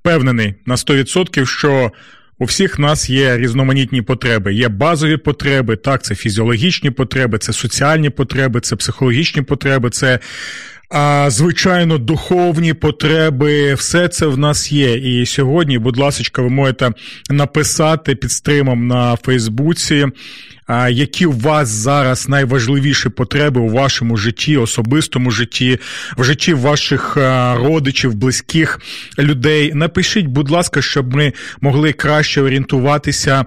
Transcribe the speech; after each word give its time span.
Впевнений 0.00 0.54
на 0.66 0.76
100%, 0.76 1.46
що 1.46 1.92
у 2.38 2.44
всіх 2.44 2.78
нас 2.78 3.10
є 3.10 3.36
різноманітні 3.36 4.02
потреби. 4.02 4.54
Є 4.54 4.68
базові 4.68 5.16
потреби, 5.16 5.76
так, 5.76 6.02
це 6.02 6.14
фізіологічні 6.14 6.90
потреби, 6.90 7.38
це 7.38 7.52
соціальні 7.52 8.10
потреби, 8.10 8.60
це 8.60 8.76
психологічні 8.76 9.42
потреби, 9.42 9.90
це 9.90 10.18
а, 10.90 11.30
звичайно, 11.30 11.98
духовні 11.98 12.74
потреби, 12.74 13.74
все 13.74 14.08
це 14.08 14.26
в 14.26 14.38
нас 14.38 14.72
є. 14.72 14.94
І 14.94 15.26
сьогодні, 15.26 15.78
будь 15.78 15.98
ласка, 15.98 16.42
ви 16.42 16.48
можете 16.48 16.92
написати 17.30 18.14
під 18.14 18.32
стримом 18.32 18.86
на 18.86 19.16
Фейсбуці, 19.16 20.06
які 20.90 21.26
у 21.26 21.32
вас 21.32 21.68
зараз 21.68 22.28
найважливіші 22.28 23.08
потреби 23.08 23.60
у 23.60 23.68
вашому 23.68 24.16
житті, 24.16 24.56
особистому 24.56 25.30
житті, 25.30 25.78
в 26.16 26.24
житті 26.24 26.54
ваших 26.54 27.16
родичів, 27.54 28.14
близьких 28.14 28.80
людей. 29.18 29.74
Напишіть, 29.74 30.26
будь 30.26 30.50
ласка, 30.50 30.82
щоб 30.82 31.14
ми 31.14 31.32
могли 31.60 31.92
краще 31.92 32.42
орієнтуватися, 32.42 33.44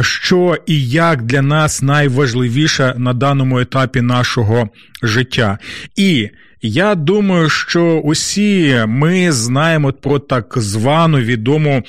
що 0.00 0.56
і 0.66 0.88
як 0.88 1.22
для 1.22 1.42
нас 1.42 1.82
найважливіше 1.82 2.94
на 2.96 3.12
даному 3.12 3.60
етапі 3.60 4.00
нашого 4.00 4.68
життя. 5.02 5.58
І 5.96 6.30
я 6.64 6.94
думаю, 6.94 7.48
що 7.48 8.00
усі 8.04 8.84
ми 8.86 9.32
знаємо 9.32 9.92
про 9.92 10.18
так 10.18 10.54
звану 10.56 11.18
відому 11.18 11.82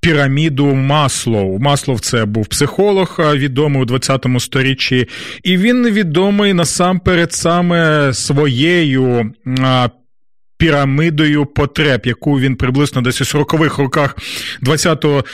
піраміду 0.00 0.66
Маслоу. 0.66 1.58
Маслов 1.58 2.00
це 2.00 2.24
був 2.24 2.46
психолог, 2.46 3.20
відомий 3.34 3.82
у 3.82 3.84
20 3.84 4.05
сторіччі, 4.38 5.08
і 5.42 5.56
він 5.56 5.90
відомий 5.90 6.52
насамперед 6.52 7.32
саме 7.32 8.10
своєю. 8.14 9.32
Пірамидою 10.58 11.46
потреб, 11.46 12.00
яку 12.04 12.40
він 12.40 12.56
приблизно 12.56 13.02
десь 13.02 13.20
у 13.20 13.38
40-х 13.38 13.82
роках 13.82 14.16
20-го 14.62 15.24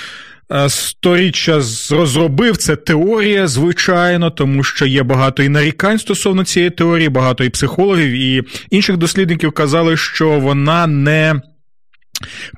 Е, 0.53 0.69
сторіччя 0.69 1.61
розробив. 1.91 2.57
Це 2.57 2.77
теорія, 2.77 3.47
звичайно, 3.47 4.31
тому 4.31 4.65
що 4.65 4.87
є 4.87 5.03
багато 5.03 5.43
і 5.43 5.49
нарікань 5.49 5.99
стосовно 5.99 6.45
цієї 6.45 6.71
теорії, 6.71 7.09
багато 7.09 7.45
і 7.45 7.51
психологів, 7.51 8.13
і 8.13 8.43
інших 8.71 8.97
дослідників 8.97 9.53
казали, 9.53 9.97
що 9.97 10.41
вона 10.41 10.87
не. 10.87 11.41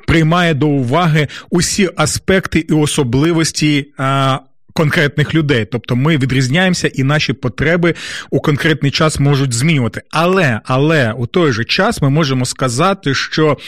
Приймає 0.07 0.55
до 0.55 0.67
уваги 0.67 1.29
усі 1.51 1.91
аспекти 1.97 2.59
і 2.59 2.73
особливості 2.73 3.92
а, 3.98 4.39
конкретних 4.75 5.34
людей. 5.34 5.67
Тобто 5.72 5.97
ми 5.97 6.17
відрізняємося, 6.17 6.89
і 6.89 7.03
наші 7.03 7.33
потреби 7.33 7.94
у 8.30 8.41
конкретний 8.41 8.91
час 8.91 9.20
можуть 9.20 9.53
змінювати. 9.53 10.03
Але 10.11 10.61
але 10.64 11.12
у 11.12 11.27
той 11.27 11.53
же 11.53 11.64
час 11.64 12.03
ми 12.03 12.11
можемо 12.11 12.44
сказати, 12.44 13.14
що, 13.14 13.58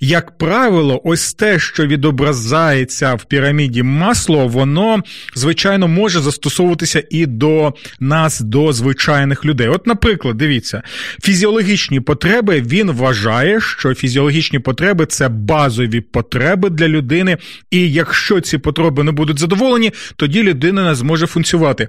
як 0.00 0.38
правило, 0.38 1.00
ось 1.04 1.34
те, 1.34 1.58
що 1.58 1.86
відображається 1.86 3.14
в 3.14 3.24
піраміді 3.24 3.82
масло, 3.82 4.48
воно 4.48 5.02
звичайно 5.34 5.88
може 5.88 6.20
застосовуватися 6.20 7.02
і 7.10 7.26
до 7.26 7.74
нас, 8.00 8.40
до 8.40 8.72
звичайних 8.72 9.44
людей. 9.44 9.68
От, 9.68 9.86
наприклад, 9.86 10.36
дивіться, 10.36 10.82
фізіологічні 11.22 12.00
потреби 12.00 12.60
він 12.60 12.90
вважає, 12.90 13.60
що 13.60 13.94
фізіологічні 13.94 14.58
потреби 14.58 15.06
це 15.06 15.28
базові 15.28 16.00
потреби 16.00 16.70
для 16.70 16.88
людини, 16.88 17.36
і 17.70 17.92
якщо 17.92 18.40
ці 18.40 18.58
потреби 18.58 19.04
не 19.04 19.12
будуть 19.12 19.38
задоволені, 19.38 19.92
тоді 20.16 20.49
людина 20.50 20.88
не 20.88 20.94
зможе 20.94 21.26
функціонувати. 21.26 21.88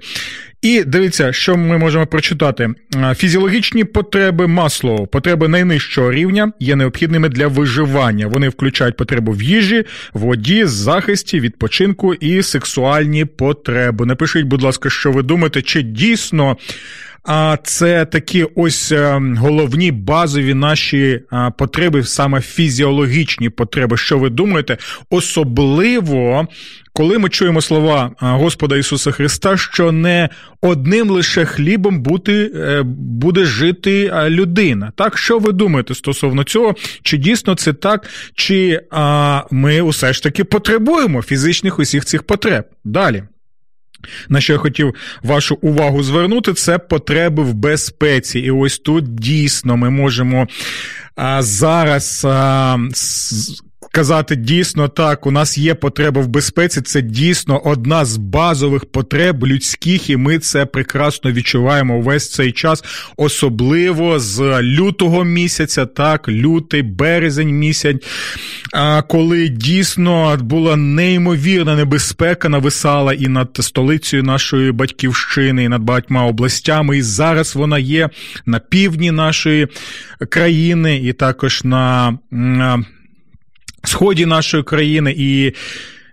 І 0.62 0.84
дивіться, 0.84 1.32
що 1.32 1.56
ми 1.56 1.78
можемо 1.78 2.06
прочитати: 2.06 2.68
фізіологічні 3.16 3.84
потреби 3.84 4.46
масло, 4.46 5.06
потреби 5.06 5.48
найнижчого 5.48 6.12
рівня 6.12 6.52
є 6.60 6.76
необхідними 6.76 7.28
для 7.28 7.46
виживання. 7.48 8.26
Вони 8.26 8.48
включають 8.48 8.96
потребу 8.96 9.32
в 9.32 9.42
їжі, 9.42 9.84
воді, 10.12 10.64
захисті, 10.64 11.40
відпочинку 11.40 12.14
і 12.14 12.42
сексуальні 12.42 13.24
потреби. 13.24 14.06
Напишіть, 14.06 14.46
будь 14.46 14.62
ласка, 14.62 14.90
що 14.90 15.12
ви 15.12 15.22
думаєте, 15.22 15.62
чи 15.62 15.82
дійсно. 15.82 16.56
А 17.24 17.56
це 17.62 18.04
такі 18.04 18.46
ось 18.54 18.92
е, 18.92 19.20
головні 19.38 19.92
базові 19.92 20.54
наші 20.54 21.20
потреби, 21.58 22.04
саме 22.04 22.40
фізіологічні 22.40 23.50
потреби. 23.50 23.96
Що 23.96 24.18
ви 24.18 24.30
думаєте? 24.30 24.76
Особливо 25.10 26.48
коли 26.92 27.18
ми 27.18 27.28
чуємо 27.28 27.60
слова 27.60 28.10
Господа 28.18 28.76
Ісуса 28.76 29.10
Христа, 29.10 29.56
що 29.56 29.92
не 29.92 30.28
одним 30.60 31.10
лише 31.10 31.44
хлібом 31.44 32.02
бути, 32.02 32.52
е, 32.54 32.82
буде 32.96 33.44
жити 33.44 34.12
людина. 34.28 34.92
Так, 34.96 35.18
що 35.18 35.38
ви 35.38 35.52
думаєте 35.52 35.94
стосовно 35.94 36.44
цього? 36.44 36.74
Чи 37.02 37.16
дійсно 37.16 37.54
це 37.54 37.72
так, 37.72 38.08
чи 38.34 38.80
а, 38.90 39.42
ми 39.50 39.80
усе 39.80 40.12
ж 40.12 40.22
таки 40.22 40.44
потребуємо 40.44 41.22
фізичних 41.22 41.78
усіх 41.78 42.04
цих 42.04 42.22
потреб? 42.22 42.64
Далі. 42.84 43.22
На 44.28 44.40
що 44.40 44.52
я 44.52 44.58
хотів 44.58 44.94
вашу 45.22 45.58
увагу 45.62 46.02
звернути, 46.02 46.52
це 46.52 46.78
потреби 46.78 47.42
в 47.42 47.54
безпеці. 47.54 48.40
І 48.40 48.50
ось 48.50 48.78
тут 48.78 49.14
дійсно 49.14 49.76
ми 49.76 49.90
можемо 49.90 50.48
а, 51.16 51.42
зараз 51.42 52.26
а, 52.28 52.78
казати 53.92 54.36
дійсно 54.36 54.88
так, 54.88 55.26
у 55.26 55.30
нас 55.30 55.58
є 55.58 55.74
потреба 55.74 56.20
в 56.20 56.28
безпеці. 56.28 56.80
Це 56.80 57.02
дійсно 57.02 57.58
одна 57.64 58.04
з 58.04 58.16
базових 58.16 58.84
потреб 58.84 59.46
людських, 59.46 60.10
і 60.10 60.16
ми 60.16 60.38
це 60.38 60.66
прекрасно 60.66 61.32
відчуваємо 61.32 61.96
увесь 61.96 62.30
цей 62.30 62.52
час, 62.52 62.84
особливо 63.16 64.18
з 64.18 64.62
лютого 64.62 65.24
місяця, 65.24 65.86
так, 65.86 66.28
лютий, 66.28 66.82
березень 66.82 67.58
місяць, 67.58 67.96
коли 69.08 69.48
дійсно 69.48 70.36
була 70.40 70.76
неймовірна 70.76 71.76
небезпека, 71.76 72.48
нависала 72.48 73.12
і 73.12 73.28
над 73.28 73.58
столицею 73.60 74.22
нашої 74.22 74.72
батьківщини, 74.72 75.64
і 75.64 75.68
над 75.68 75.82
багатьма 75.82 76.26
областями. 76.26 76.98
І 76.98 77.02
зараз 77.02 77.56
вона 77.56 77.78
є 77.78 78.08
на 78.46 78.58
півдні 78.58 79.10
нашої 79.10 79.68
країни, 80.28 80.96
і 80.96 81.12
також 81.12 81.64
на 81.64 82.18
сході 83.84 84.26
нашої 84.26 84.62
країни, 84.62 85.14
і 85.16 85.52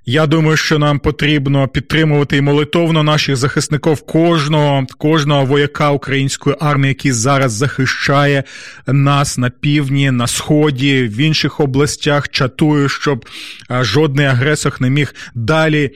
я 0.05 0.27
думаю, 0.27 0.57
що 0.57 0.79
нам 0.79 0.99
потрібно 0.99 1.67
підтримувати 1.67 2.37
і 2.37 2.41
молитовно 2.41 3.03
наших 3.03 3.35
захисників 3.35 4.01
кожного 4.01 4.85
кожного 4.97 5.45
вояка 5.45 5.91
української 5.91 6.55
армії, 6.59 6.87
який 6.87 7.11
зараз 7.11 7.51
захищає 7.51 8.43
нас 8.87 9.37
на 9.37 9.49
півдні, 9.49 10.11
на 10.11 10.27
сході, 10.27 11.03
в 11.03 11.17
інших 11.17 11.59
областях, 11.59 12.29
чатує, 12.29 12.89
щоб 12.89 13.25
жодний 13.69 14.25
агресор 14.25 14.75
не 14.79 14.89
міг 14.89 15.15
далі 15.35 15.91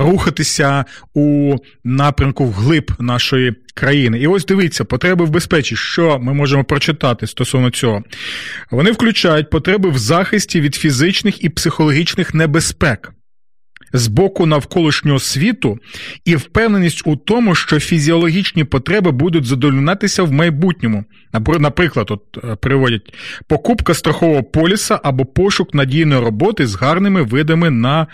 рухатися 0.00 0.84
у 1.14 1.56
напрямку 1.84 2.44
вглиб 2.44 2.92
нашої 2.98 3.54
країни. 3.74 4.18
І 4.18 4.26
ось 4.26 4.46
дивіться, 4.46 4.84
потреби 4.84 5.24
в 5.24 5.30
безпеці. 5.30 5.76
Що 5.76 6.18
ми 6.18 6.34
можемо 6.34 6.64
прочитати 6.64 7.26
стосовно 7.26 7.70
цього? 7.70 8.02
Вони 8.70 8.92
включають 8.92 9.50
потреби 9.50 9.90
в 9.90 9.98
захисті 9.98 10.60
від 10.60 10.74
фізичних 10.74 11.44
і 11.44 11.48
психологічних 11.48 12.34
небезпек. 12.34 13.12
З 13.92 14.08
боку 14.08 14.46
навколишнього 14.46 15.18
світу 15.18 15.78
і 16.24 16.36
впевненість 16.36 17.02
у 17.04 17.16
тому, 17.16 17.54
що 17.54 17.80
фізіологічні 17.80 18.64
потреби 18.64 19.10
будуть 19.10 19.44
задовольнятися 19.44 20.22
в 20.22 20.32
майбутньому. 20.32 21.04
Наприклад, 21.58 22.06
от 22.10 22.22
е, 22.44 22.56
приводять 22.56 23.14
покупка 23.48 23.94
страхового 23.94 24.42
поліса 24.42 25.00
або 25.02 25.24
пошук 25.24 25.74
надійної 25.74 26.20
роботи 26.20 26.66
з 26.66 26.74
гарними 26.74 27.22
видами 27.22 27.70
на 27.70 28.06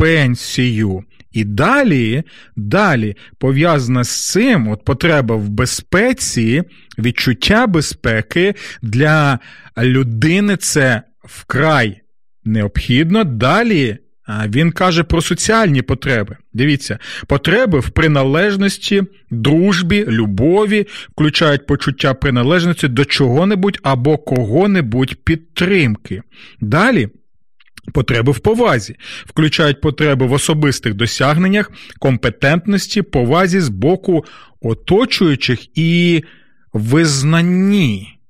пенсію. 0.00 1.04
І 1.32 1.44
далі, 1.44 2.22
далі 2.56 3.16
пов'язана 3.38 4.04
з 4.04 4.30
цим 4.30 4.68
от 4.68 4.84
потреба 4.84 5.36
в 5.36 5.48
безпеці, 5.48 6.62
відчуття 6.98 7.66
безпеки 7.66 8.54
для 8.82 9.38
людини 9.78 10.56
це 10.56 11.02
вкрай 11.24 12.00
необхідно. 12.44 13.24
Далі 13.24 13.98
він 14.48 14.72
каже 14.72 15.04
про 15.04 15.22
соціальні 15.22 15.82
потреби. 15.82 16.36
Дивіться, 16.52 16.98
потреби 17.26 17.78
в 17.78 17.90
приналежності, 17.90 19.02
дружбі, 19.30 20.04
любові 20.08 20.86
включають 21.12 21.66
почуття 21.66 22.14
приналежності 22.14 22.88
до 22.88 23.04
чого-небудь 23.04 23.78
або 23.82 24.18
кого-небудь 24.18 25.16
підтримки. 25.24 26.22
Далі 26.60 27.08
Потреби 27.94 28.32
в 28.32 28.38
повазі, 28.38 28.96
включають 29.26 29.80
потреби 29.80 30.26
в 30.26 30.32
особистих 30.32 30.94
досягненнях, 30.94 31.70
компетентності, 31.98 33.02
повазі 33.02 33.60
з 33.60 33.68
боку 33.68 34.24
оточуючих 34.60 35.78
і 35.78 36.22
визнанні. 36.72 38.20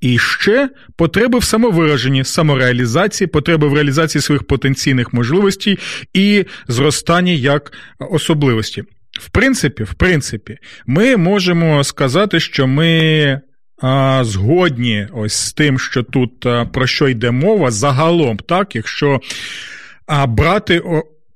І 0.00 0.18
ще 0.18 0.70
потреби 0.96 1.38
в 1.38 1.44
самовираженні, 1.44 2.24
самореалізації, 2.24 3.28
потреби 3.28 3.68
в 3.68 3.74
реалізації 3.74 4.22
своїх 4.22 4.44
потенційних 4.44 5.12
можливостей 5.12 5.78
і 6.14 6.44
зростанні 6.68 7.38
як 7.38 7.72
особливості. 7.98 8.84
В 9.20 9.30
принципі, 9.30 9.82
в 9.84 9.94
принципі, 9.94 10.58
ми 10.86 11.16
можемо 11.16 11.84
сказати, 11.84 12.40
що 12.40 12.66
ми 12.66 13.40
згодні 14.22 15.08
ось 15.12 15.34
з 15.34 15.52
тим, 15.52 15.78
що 15.78 16.02
тут 16.02 16.46
про 16.72 16.86
що 16.86 17.08
йде 17.08 17.30
мова, 17.30 17.70
загалом, 17.70 18.36
так, 18.36 18.76
якщо 18.76 19.20
брати 20.28 20.82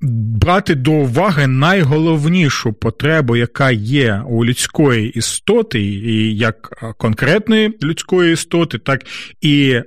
брати 0.02 0.74
до 0.74 0.92
уваги 0.92 1.46
найголовнішу 1.46 2.72
потребу, 2.72 3.36
яка 3.36 3.70
є 3.70 4.22
у 4.28 4.44
людської 4.44 5.10
істоти, 5.10 5.80
і 5.82 6.36
як 6.36 6.84
конкретної 6.96 7.78
людської 7.82 8.32
істоти, 8.32 8.78
так 8.78 9.02
і 9.40 9.80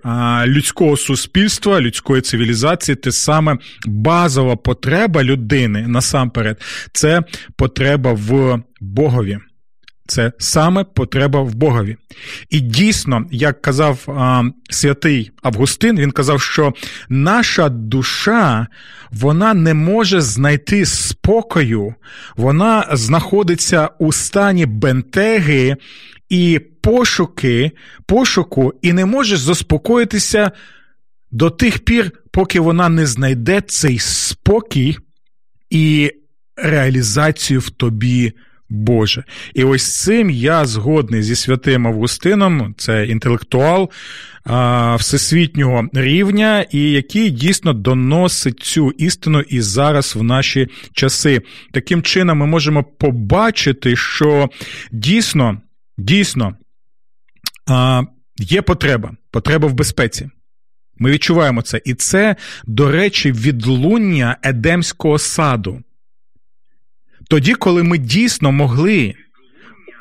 людського 0.45 0.97
суспільства, 0.97 1.81
людської 1.81 2.21
цивілізації, 2.21 2.95
те 2.95 3.11
саме 3.11 3.57
базова 3.85 4.55
потреба 4.55 5.23
людини 5.23 5.87
насамперед, 5.87 6.61
це 6.93 7.21
потреба 7.55 8.13
в 8.13 8.61
Богові. 8.81 9.39
Це 10.07 10.31
саме 10.37 10.83
потреба 10.83 11.41
в 11.41 11.55
Богові. 11.55 11.97
І 12.49 12.59
дійсно, 12.59 13.25
як 13.31 13.61
казав 13.61 13.99
а, 14.07 14.43
святий 14.69 15.31
Августин, 15.43 15.99
він 15.99 16.11
казав, 16.11 16.41
що 16.41 16.73
наша 17.09 17.69
душа 17.69 18.67
вона 19.11 19.53
не 19.53 19.73
може 19.73 20.21
знайти 20.21 20.85
спокою, 20.85 21.93
вона 22.37 22.87
знаходиться 22.91 23.89
у 23.99 24.13
стані 24.13 24.65
бентеги 24.65 25.75
і 26.29 26.61
пошуки, 26.81 27.71
пошуку, 28.05 28.73
і 28.81 28.93
не 28.93 29.05
може 29.05 29.37
заспокоїтися 29.37 30.51
до 31.31 31.49
тих 31.49 31.79
пір, 31.79 32.11
поки 32.31 32.59
вона 32.59 32.89
не 32.89 33.05
знайде 33.05 33.61
цей 33.61 33.99
спокій 33.99 34.97
і 35.69 36.11
реалізацію 36.55 37.59
в 37.59 37.69
тобі. 37.69 38.33
Боже. 38.75 39.23
І 39.53 39.63
ось 39.63 40.01
цим 40.01 40.29
я 40.29 40.65
згодний 40.65 41.23
зі 41.23 41.35
святим 41.35 41.87
Августином, 41.87 42.75
це 42.77 43.05
інтелектуал 43.05 43.89
а, 44.43 44.95
всесвітнього 44.95 45.89
рівня, 45.93 46.65
і 46.71 46.91
який 46.91 47.29
дійсно 47.29 47.73
доносить 47.73 48.59
цю 48.59 48.91
істину 48.91 49.41
і 49.41 49.61
зараз 49.61 50.15
в 50.15 50.23
наші 50.23 50.67
часи. 50.93 51.41
Таким 51.71 52.01
чином, 52.01 52.37
ми 52.37 52.45
можемо 52.45 52.83
побачити, 52.83 53.95
що 53.95 54.49
дійсно, 54.91 55.61
дійсно 55.97 56.55
а, 57.67 58.01
є 58.37 58.61
потреба, 58.61 59.11
потреба 59.31 59.67
в 59.67 59.73
безпеці. 59.73 60.29
Ми 60.97 61.11
відчуваємо 61.11 61.61
це. 61.61 61.81
І 61.85 61.93
це, 61.93 62.35
до 62.65 62.91
речі, 62.91 63.31
відлуння 63.31 64.37
Едемського 64.43 65.17
саду 65.17 65.81
тоді, 67.29 67.53
коли 67.53 67.83
ми 67.83 67.97
дійсно 67.97 68.51
могли 68.51 69.15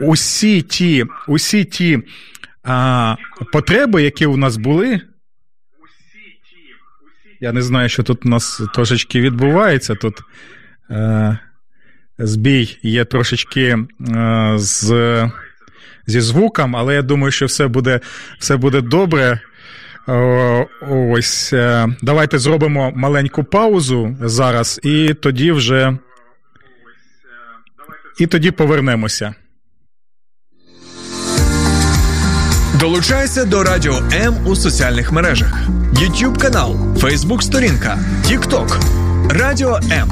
усі 0.01 0.63
ті 0.63 1.05
усі 1.29 1.65
ті 1.65 2.03
а, 2.63 3.17
потреби, 3.53 4.03
які 4.03 4.27
у 4.27 4.37
нас 4.37 4.57
були. 4.57 5.01
Я 7.41 7.53
не 7.53 7.63
знаю, 7.63 7.89
що 7.89 8.03
тут 8.03 8.27
у 8.27 8.29
нас 8.29 8.63
трошечки 8.75 9.21
відбувається. 9.21 9.95
Тут 9.95 10.21
е, 10.91 11.39
збій 12.19 12.79
є 12.83 13.05
трошечки 13.05 13.63
е, 13.63 14.53
з, 14.57 15.31
зі 16.07 16.21
звуком, 16.21 16.77
але 16.77 16.95
я 16.95 17.03
думаю, 17.03 17.31
що 17.31 17.47
все 17.47 17.69
буде, 17.69 18.01
все 18.39 18.57
буде 18.57 18.81
добре. 18.81 19.41
О, 20.07 20.67
ось, 20.91 21.53
е, 21.53 21.89
давайте 22.03 22.39
зробимо 22.39 22.93
маленьку 22.97 23.45
паузу 23.45 24.17
зараз, 24.21 24.81
і 24.83 25.15
тоді 25.15 25.53
вже 25.53 25.99
і 28.19 28.27
тоді 28.27 28.51
повернемося. 28.51 29.35
Долучайся 32.81 33.45
до 33.45 33.63
Радіо 33.65 34.03
М 34.13 34.47
у 34.47 34.57
соціальних 34.57 35.13
мережах: 35.13 35.53
YouTube 35.93 36.39
канал, 36.39 36.77
Facebook 37.01 37.43
сторінка, 37.43 37.99
TikTok, 38.27 38.81
Радіо 39.31 39.81
М, 39.93 40.11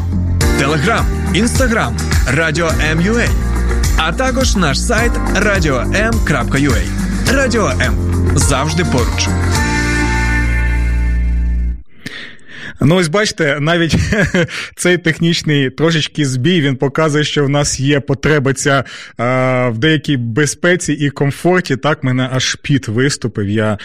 Телеграм, 0.58 1.06
Інстаграм, 1.34 1.96
Радіо 2.28 2.70
М.Ю.А. 2.90 3.28
а 3.96 4.12
також 4.12 4.56
наш 4.56 4.80
сайт 4.80 5.12
radio.m.ua. 5.36 6.82
Радіо 7.32 7.68
М 7.80 7.94
завжди 8.36 8.84
поруч. 8.84 9.28
Ну, 12.80 12.96
ось 12.96 13.08
бачите, 13.08 13.60
навіть 13.60 13.96
цей 14.76 14.98
технічний 14.98 15.70
трошечки 15.70 16.26
збій 16.26 16.60
він 16.60 16.76
показує, 16.76 17.24
що 17.24 17.44
в 17.44 17.48
нас 17.48 17.80
є 17.80 18.00
потреба 18.00 18.52
ця 18.52 18.84
а, 19.16 19.68
в 19.68 19.78
деякій 19.78 20.16
безпеці 20.16 20.92
і 20.92 21.10
комфорті. 21.10 21.76
Так, 21.76 22.04
мене 22.04 22.28
аж 22.32 22.54
піт 22.54 22.88
виступив. 22.88 23.48
Я 23.48 23.78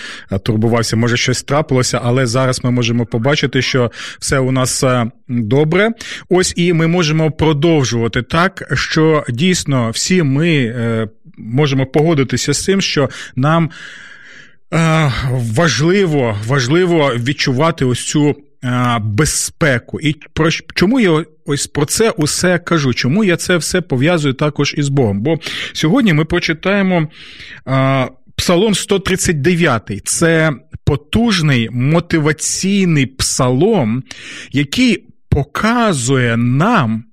турбувався, 0.44 0.96
може 0.96 1.18
щось 1.18 1.44
трапилося, 1.44 2.00
але 2.04 2.26
зараз 2.26 2.64
ми 2.64 2.72
можемо 2.72 3.06
побачити, 3.06 3.62
що 3.62 3.92
все 4.20 4.40
у 4.40 4.52
нас 4.52 4.84
добре. 5.28 5.92
Ось 6.30 6.54
і 6.56 6.74
ми 6.74 6.88
можемо 6.88 7.32
продовжувати 7.32 8.22
так, 8.22 8.72
що 8.74 9.24
дійсно 9.30 9.90
всі 9.90 10.24
ми 10.24 10.50
е, 10.56 11.08
можемо 11.38 11.86
погодитися 11.86 12.54
з 12.54 12.64
цим, 12.64 12.82
що 12.82 13.10
нам. 13.36 13.70
Важливо 15.32 16.38
важливо 16.48 17.12
відчувати 17.16 17.86
ось 17.86 18.08
цю 18.08 18.36
безпеку. 19.02 20.00
І 20.00 20.14
про 20.34 20.52
чому 20.52 21.00
я 21.00 21.26
ось 21.46 21.68
про 21.68 21.86
це 21.86 22.10
усе 22.10 22.60
кажу? 22.60 22.94
Чому 22.94 23.24
я 23.24 23.38
це 23.38 23.58
все 23.58 23.82
пов'язую 23.82 24.34
також 24.34 24.74
із 24.78 24.90
Богом? 24.90 25.22
Бо 25.22 25.40
сьогодні 25.74 26.14
ми 26.14 26.26
прочитаємо 26.26 27.08
Псалом 28.36 28.76
139. 28.76 30.02
Це 30.04 30.52
потужний 30.84 31.70
мотиваційний 31.70 33.06
псалом, 33.06 34.04
який 34.52 35.08
показує 35.30 36.38
нам 36.38 37.04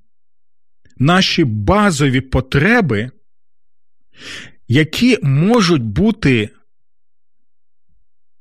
наші 0.99 1.45
базові 1.45 2.21
потреби, 2.21 3.11
які 4.69 5.19
можуть 5.23 5.83
бути 5.83 6.51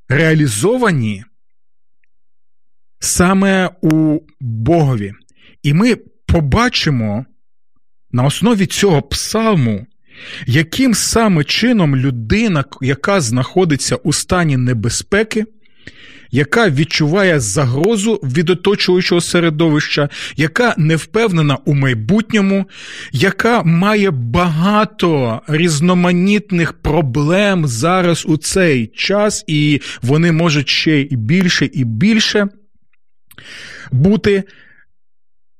реалізовані 0.09 1.23
саме 3.03 3.69
у 3.81 4.19
Богові. 4.39 5.13
І 5.63 5.73
ми 5.73 5.95
побачимо 6.25 7.25
на 8.11 8.23
основі 8.23 8.65
цього 8.65 9.01
псалму, 9.01 9.85
яким 10.47 10.93
саме 10.93 11.43
чином 11.43 11.95
людина, 11.95 12.63
яка 12.81 13.21
знаходиться 13.21 13.95
у 13.95 14.13
стані 14.13 14.57
небезпеки, 14.57 15.45
яка 16.31 16.69
відчуває 16.69 17.39
загрозу 17.39 18.13
від 18.13 18.49
оточуючого 18.49 19.21
середовища, 19.21 20.09
яка 20.35 20.75
не 20.77 20.95
впевнена 20.95 21.57
у 21.65 21.73
майбутньому, 21.73 22.65
яка 23.11 23.63
має 23.63 24.11
багато 24.11 25.41
різноманітних 25.47 26.73
проблем 26.73 27.67
зараз 27.67 28.25
у 28.27 28.37
цей 28.37 28.87
час, 28.87 29.43
і 29.47 29.81
вони 30.01 30.31
можуть 30.31 30.69
ще 30.69 31.01
і 31.01 31.15
більше 31.15 31.69
і 31.73 31.83
більше 31.83 32.47
бути. 33.91 34.43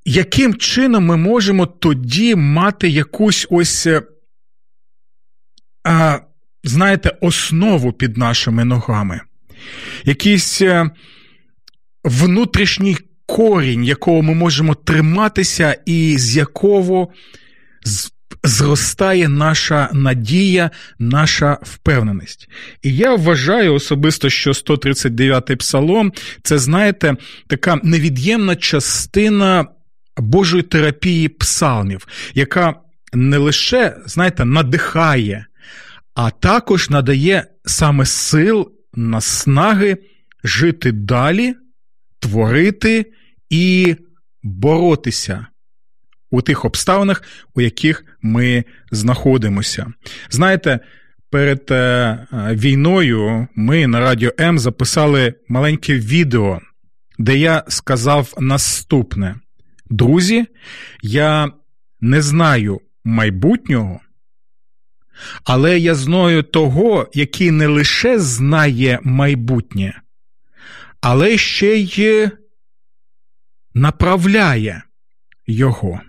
Яким 0.06 0.56
чином 0.56 1.06
ми 1.06 1.18
можемо 1.18 1.66
тоді 1.66 2.36
мати 2.36 2.90
якусь 2.90 3.48
ось, 3.50 3.86
е, 3.88 4.02
а, 5.84 6.20
знаєте, 6.64 7.18
основу 7.22 7.94
під 7.94 8.18
нашими 8.18 8.66
ногами? 8.66 9.22
Якийсь 10.04 10.62
е, 10.62 10.90
внутрішній 12.04 12.98
корінь, 13.26 13.84
якого 13.84 14.22
ми 14.22 14.34
можемо 14.34 14.76
триматися, 14.76 15.78
і 15.86 16.18
з 16.18 16.36
якого 16.36 17.08
зростає 18.44 19.30
наша 19.30 19.90
надія, 19.94 20.72
наша 21.00 21.58
впевненість. 21.62 22.50
І 22.82 22.96
я 22.96 23.16
вважаю 23.16 23.74
особисто, 23.74 24.30
що 24.30 24.52
139-й 24.52 25.56
псалом 25.56 26.14
це, 26.44 26.58
знаєте, 26.58 27.16
така 27.48 27.80
невід'ємна 27.84 28.56
частина 28.56 29.68
Божої 30.18 30.64
терапії 30.64 31.30
псалмів, 31.30 32.08
яка 32.34 32.76
не 33.14 33.38
лише, 33.38 33.98
знаєте, 34.06 34.46
надихає, 34.46 35.46
а 36.16 36.30
також 36.30 36.90
надає 36.90 37.46
саме 37.66 38.06
сил, 38.06 38.72
наснаги 38.94 39.98
жити 40.44 40.92
далі 40.92 41.56
творити 42.20 43.12
і 43.50 43.96
боротися 44.44 45.48
у 46.34 46.42
тих 46.42 46.66
обставинах, 46.66 47.24
у 47.56 47.62
яких 47.62 48.06
ми 48.22 48.64
знаходимося. 48.92 49.94
Знаєте, 50.30 50.80
перед 51.30 51.72
е, 51.72 52.28
війною 52.52 53.48
ми 53.56 53.88
на 53.88 54.00
Радіо 54.00 54.32
М 54.40 54.60
записали 54.60 55.34
маленьке 55.48 55.94
відео, 55.94 56.60
де 57.20 57.38
я 57.38 57.64
сказав 57.68 58.34
наступне: 58.40 59.36
друзі, 59.90 60.46
я 61.02 61.52
не 62.02 62.22
знаю 62.22 62.82
майбутнього, 63.04 64.00
але 65.44 65.80
я 65.80 65.96
знаю 65.96 66.44
того, 66.44 67.10
який 67.14 67.52
не 67.52 67.68
лише 67.68 68.20
знає 68.20 69.00
майбутнє, 69.04 70.02
але 71.02 71.38
ще 71.38 71.76
й 71.76 72.30
направляє 73.74 74.84
його. 75.48 76.02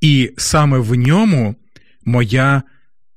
І 0.00 0.30
саме 0.36 0.78
в 0.78 0.94
ньому 0.94 1.54
моя 2.04 2.62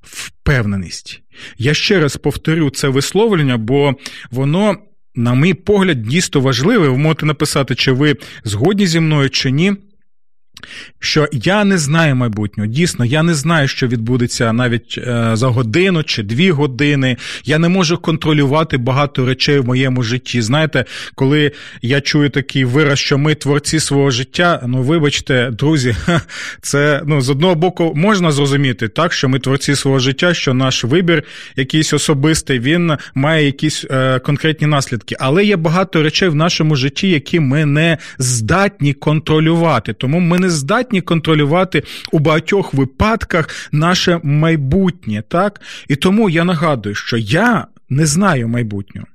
впевненість. 0.01 1.21
Я 1.57 1.73
ще 1.73 2.00
раз 2.00 2.17
повторю 2.17 2.69
це 2.69 2.88
висловлення, 2.88 3.57
бо 3.57 3.93
воно, 4.31 4.77
на 5.15 5.35
мій 5.35 5.53
погляд, 5.53 6.01
дійсно 6.01 6.41
важливе. 6.41 6.88
Ви 6.88 6.97
можете 6.97 7.25
написати, 7.25 7.75
чи 7.75 7.91
ви 7.91 8.15
згодні 8.43 8.88
зі 8.88 9.00
мною, 9.00 9.29
чи 9.29 9.51
ні 9.51 9.73
що 11.00 11.27
я 11.32 11.63
не 11.63 11.77
знаю 11.77 12.15
майбутнього. 12.15 12.68
Дійсно, 12.68 13.06
я 13.06 13.24
не 13.24 13.34
знаю, 13.34 13.68
що 13.68 13.88
відбудеться 13.88 14.53
навіть 14.53 14.98
е, 14.98 15.32
за 15.34 15.48
годину 15.48 16.03
чи 16.03 16.24
дві 16.24 16.51
години. 16.51 17.18
Я 17.46 17.60
не 17.60 17.70
можу 17.70 17.98
контролювати 17.98 18.77
багато 18.77 19.25
речей 19.25 19.60
в 19.60 19.65
моєму 19.65 20.03
житті. 20.03 20.41
Знаєте, 20.41 20.86
коли 21.15 21.51
я 21.82 22.01
чую 22.01 22.30
такий 22.30 22.65
вираз, 22.65 23.00
що 23.00 23.18
ми 23.18 23.36
творці 23.36 23.80
свого 23.80 24.12
життя, 24.12 24.63
ну 24.68 24.82
вибачте, 24.82 25.50
друзі, 25.51 25.96
це 26.62 27.01
ну 27.06 27.22
з 27.22 27.30
одного 27.30 27.56
боку 27.56 27.94
можна 27.96 28.32
зрозуміти 28.32 28.88
так, 28.88 29.13
що 29.13 29.30
ми 29.30 29.39
творці 29.39 29.75
свого 29.75 30.00
життя, 30.00 30.34
що 30.34 30.53
наш 30.53 30.84
вибір 30.84 31.24
якийсь 31.56 31.94
особистий, 31.94 32.60
він 32.60 32.98
має 33.15 33.46
якісь 33.46 33.86
е, 33.91 34.20
конкретні 34.20 34.68
наслідки. 34.68 35.15
Але 35.20 35.46
є 35.46 35.58
багато 35.58 36.03
речей 36.03 36.30
в 36.30 36.36
нашому 36.36 36.75
житті, 36.75 37.10
які 37.10 37.39
ми 37.39 37.65
не 37.65 37.98
здатні 38.18 38.94
контролювати. 38.94 39.94
Тому 39.94 40.20
ми 40.20 40.39
не 40.39 40.50
здатні 40.51 41.01
контролювати 41.01 41.84
у 42.12 42.20
багатьох 42.20 42.74
випадках 42.74 43.50
наше 43.72 44.20
майбутнє, 44.24 45.24
так? 45.27 45.62
І 45.88 45.96
тому 45.96 46.29
я 46.29 46.43
нагадую, 46.43 46.96
що 46.96 47.17
я 47.17 47.67
не 47.89 48.05
знаю 48.05 48.48
майбутнього, 48.48 49.08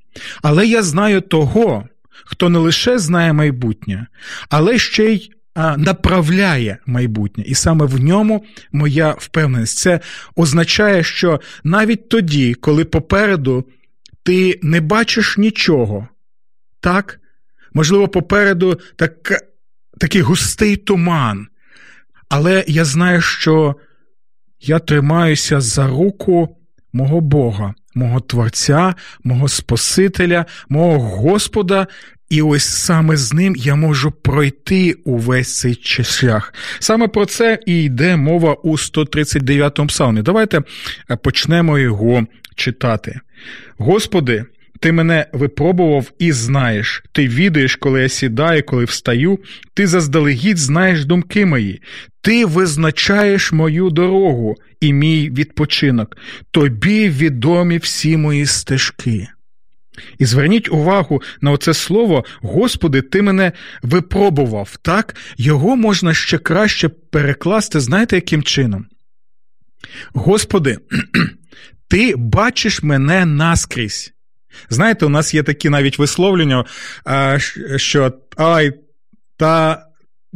але 0.43 0.67
я 0.67 0.83
знаю 0.83 1.21
того, 1.21 1.89
хто 2.25 2.49
не 2.49 2.59
лише 2.59 2.99
знає 2.99 3.33
майбутнє, 3.33 4.07
але 4.49 4.79
ще 4.79 5.05
й 5.05 5.31
направляє 5.77 6.79
майбутнє, 6.87 7.45
і 7.47 7.55
саме 7.55 7.87
в 7.87 8.01
ньому 8.01 8.45
моя 8.73 9.15
впевненість. 9.19 9.79
Це 9.79 10.01
означає, 10.37 11.03
що 11.03 11.41
навіть 11.65 12.09
тоді, 12.09 12.55
коли 12.55 12.85
попереду 12.85 13.65
ти 14.23 14.59
не 14.63 14.81
бачиш 14.81 15.39
нічого, 15.39 16.09
так, 16.81 17.21
можливо, 17.75 18.09
попереду 18.09 18.81
так 18.97 19.43
такий 19.99 20.23
густий 20.23 20.77
туман. 20.77 21.47
Але 22.29 22.65
я 22.69 22.85
знаю, 22.85 23.21
що 23.21 23.77
я 24.61 24.79
тримаюся 24.79 25.61
за 25.61 25.87
руку 25.87 26.57
мого 26.93 27.21
Бога, 27.21 27.75
мого 27.95 28.21
Творця, 28.21 28.95
мого 29.25 29.49
Спасителя, 29.49 30.47
мого 30.69 30.99
Господа, 30.99 31.87
і 32.29 32.43
ось 32.43 32.65
саме 32.65 33.17
з 33.17 33.33
ним 33.33 33.57
я 33.57 33.75
можу 33.75 34.11
пройти 34.11 34.93
увесь 34.93 35.59
цей 35.59 35.81
шлях. 35.83 36.55
Саме 36.79 37.09
про 37.09 37.27
це 37.27 37.59
і 37.67 37.83
йде 37.83 38.17
мова 38.17 38.55
у 38.55 38.79
139 38.79 39.81
псалмі. 39.89 40.23
Давайте 40.23 40.63
е, 41.11 41.17
почнемо 41.17 41.79
його 41.79 42.27
читати. 42.55 43.21
Господи, 43.79 44.45
ти 44.81 44.93
мене 44.93 45.27
випробував 45.33 46.13
і 46.19 46.33
знаєш. 46.33 47.03
Ти 47.13 47.29
відаєш, 47.29 47.77
коли 47.77 48.03
я 48.03 48.09
сідаю, 48.09 48.63
коли 48.63 48.85
встаю. 48.85 49.39
Ти 49.75 49.87
заздалегідь 49.87 50.59
знаєш 50.59 51.05
думки 51.05 51.47
мої. 51.47 51.83
Ти 52.21 52.47
визначаєш 52.47 53.53
мою 53.53 53.91
дорогу 53.91 54.55
і 54.81 54.93
мій 54.93 55.31
відпочинок. 55.31 56.17
Тобі 56.51 57.09
відомі 57.09 57.79
всі 57.79 58.17
мої 58.17 58.47
стежки. 58.47 59.29
І 60.19 60.25
зверніть 60.25 60.73
увагу 60.73 61.23
на 61.41 61.51
оце 61.51 61.75
слово, 61.75 62.25
Господи, 62.41 63.03
ти 63.03 63.23
мене 63.23 63.53
випробував, 63.83 64.77
так? 64.83 65.17
Його 65.37 65.77
можна 65.77 66.15
ще 66.15 66.39
краще 66.39 66.89
перекласти, 66.89 67.81
знаєте, 67.81 68.17
яким 68.17 68.43
чином? 68.43 68.87
Господи, 70.15 70.79
ти 71.89 72.15
бачиш 72.17 72.83
мене 72.83 73.27
наскрізь. 73.27 74.16
Знаєте, 74.71 75.07
у 75.07 75.09
нас 75.09 75.35
є 75.35 75.43
такі 75.43 75.69
навіть 75.69 75.99
висловлення, 75.99 76.65
що 77.77 78.13
ай, 78.37 78.73
та 79.37 79.87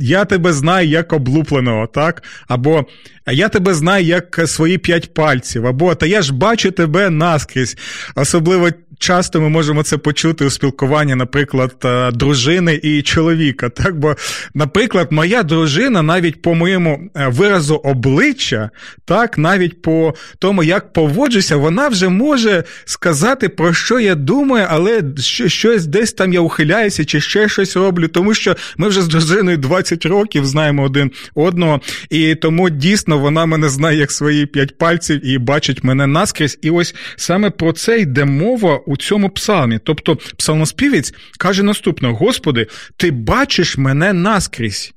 я 0.01 0.25
тебе 0.25 0.53
знаю 0.53 0.89
як 0.89 1.13
облупленого, 1.13 1.87
так? 1.87 2.23
Або 2.49 2.87
я 3.27 3.49
тебе 3.49 3.75
знаю 3.75 4.05
як 4.05 4.41
свої 4.47 4.79
п'ять 4.79 5.15
пальців, 5.15 5.67
або 5.67 5.95
та 5.95 6.07
я 6.07 6.23
ж 6.23 6.35
бачу 6.35 6.71
тебе 6.71 7.11
наскрізь. 7.11 7.77
Особливо 8.15 8.71
часто 9.01 9.41
ми 9.41 9.49
можемо 9.49 9.83
це 9.83 9.99
почути 9.99 10.45
у 10.45 10.51
спілкуванні, 10.51 11.15
наприклад, 11.15 11.75
е, 11.85 12.11
дружини 12.11 12.81
і 12.83 13.03
чоловіка. 13.03 13.69
Так, 13.69 13.99
бо, 13.99 14.17
наприклад, 14.55 15.09
моя 15.11 15.43
дружина 15.43 16.03
навіть 16.03 16.43
по 16.43 16.55
моєму 16.55 17.11
е, 17.17 17.29
виразу 17.29 17.75
обличчя, 17.75 18.71
так, 19.05 19.39
навіть 19.39 19.83
по 19.83 20.15
тому, 20.39 20.63
як 20.63 20.93
поводжуся, 20.93 21.57
вона 21.57 21.89
вже 21.89 22.09
може 22.09 22.65
сказати, 22.85 23.49
про 23.49 23.73
що 23.73 24.01
я 24.01 24.15
думаю, 24.15 24.67
але 24.71 25.03
щось 25.47 25.87
десь 25.87 26.13
там 26.13 26.33
я 26.33 26.41
ухиляюся 26.41 27.05
чи 27.05 27.21
ще 27.21 27.49
щось 27.49 27.77
роблю, 27.77 28.09
тому 28.09 28.35
що 28.35 28.57
ми 28.77 28.89
вже 28.89 29.03
з 29.03 29.09
дружиною 29.09 29.57
20 29.57 29.90
років 29.97 30.47
знаємо 30.47 30.83
один 30.83 31.11
одного, 31.35 31.81
і 32.11 32.35
тому 32.35 32.71
дійсно 32.71 33.19
вона 33.19 33.47
мене 33.47 33.69
знає 33.69 33.99
як 33.99 34.11
свої 34.11 34.47
п'ять 34.47 34.79
пальців 34.79 35.27
і 35.27 35.39
бачить 35.39 35.85
мене 35.85 36.07
наскрізь. 36.07 36.59
І 36.63 36.71
ось 36.71 36.95
саме 37.17 37.51
про 37.51 37.73
це 37.73 37.99
йде 37.99 38.25
мова 38.25 38.77
у 38.87 38.97
цьому 38.97 39.31
псалмі. 39.31 39.81
Тобто, 39.85 40.17
псалмоспівець 40.17 41.15
каже 41.39 41.63
наступне: 41.63 42.09
Господи, 42.09 42.67
ти 42.97 43.11
бачиш 43.11 43.79
мене 43.79 44.13
наскрізь. 44.13 44.93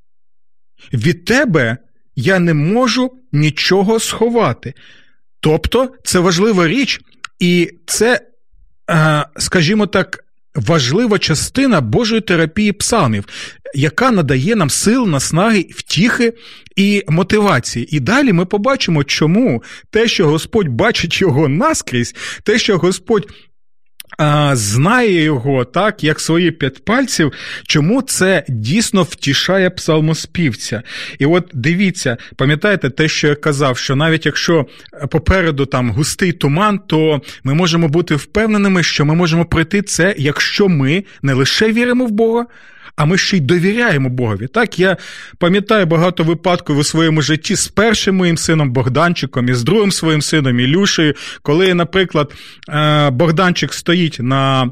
Від 0.93 1.25
тебе 1.25 1.77
я 2.15 2.39
не 2.39 2.53
можу 2.53 3.12
нічого 3.31 4.00
сховати. 4.00 4.73
Тобто, 5.39 5.93
це 6.03 6.19
важлива 6.19 6.67
річ, 6.67 7.01
і 7.39 7.71
це, 7.85 8.21
е, 8.89 9.25
скажімо 9.38 9.88
так, 9.88 10.22
важлива 10.55 11.19
частина 11.19 11.81
Божої 11.81 12.22
терапії 12.22 12.72
псалмів, 12.72 13.25
яка 13.75 14.12
надає 14.12 14.55
нам 14.55 14.69
сил, 14.69 15.07
наснаги, 15.07 15.65
втіхи 15.69 16.33
і 16.75 17.03
мотивації. 17.07 17.95
І 17.95 18.00
далі 18.00 18.33
ми 18.33 18.45
побачимо, 18.45 19.03
чому 19.03 19.63
те, 19.89 20.07
що 20.07 20.27
Господь 20.27 20.67
бачить 20.67 21.22
його 21.22 21.48
наскрізь, 21.48 22.15
те, 22.43 22.60
що 22.60 22.77
Господь 22.77 23.27
знає 24.53 25.24
його 25.24 25.65
так, 25.65 26.03
як 26.03 26.20
свої 26.20 26.51
п'ять 26.51 26.86
пальців, 26.86 27.32
чому 27.67 28.01
це 28.01 28.43
дійсно 28.48 29.03
втішає 29.03 29.70
псалмоспівця. 29.70 30.82
І 31.20 31.25
от 31.25 31.50
дивіться, 31.53 32.17
пам'ятаєте 32.36 32.89
те, 32.89 33.08
що 33.08 33.27
я 33.27 33.36
казав, 33.36 33.77
що 33.77 33.96
навіть 33.96 34.25
якщо 34.25 34.65
попереду 35.10 35.65
там 35.65 35.91
густий 35.91 36.32
туман, 36.32 36.79
то 36.88 37.22
ми 37.43 37.53
можемо 37.53 37.88
бути 37.88 38.15
впевненими, 38.15 38.84
що 38.84 39.05
ми 39.05 39.15
можемо 39.15 39.46
пройти 39.46 39.82
це, 39.82 40.15
якщо 40.17 40.70
ми 40.70 41.03
не 41.22 41.34
лише 41.34 41.72
віримо 41.72 42.05
в 42.05 42.12
Бога 42.12 42.46
а 42.95 43.05
ми 43.05 43.17
ще 43.17 43.38
й 43.38 43.39
довіряємо 43.39 44.09
Богові. 44.09 44.47
Так, 44.47 44.79
я 44.79 44.97
пам'ятаю 45.38 45.85
багато 45.85 46.23
випадків 46.23 46.77
у 46.77 46.83
своєму 46.83 47.21
житті 47.21 47.55
з 47.55 47.67
першим 47.67 48.15
моїм 48.15 48.38
сином 48.38 48.71
Богданчиком 48.71 49.50
і 49.50 49.53
з 49.53 49.63
другим 49.63 49.91
своїм 49.91 50.21
сином 50.21 50.59
Ілюшею, 50.59 51.13
коли, 51.41 51.73
наприклад, 51.73 52.33
е, 52.69 53.09
Богданчик 53.09 53.73
стоїть 53.73 54.17
на. 54.19 54.71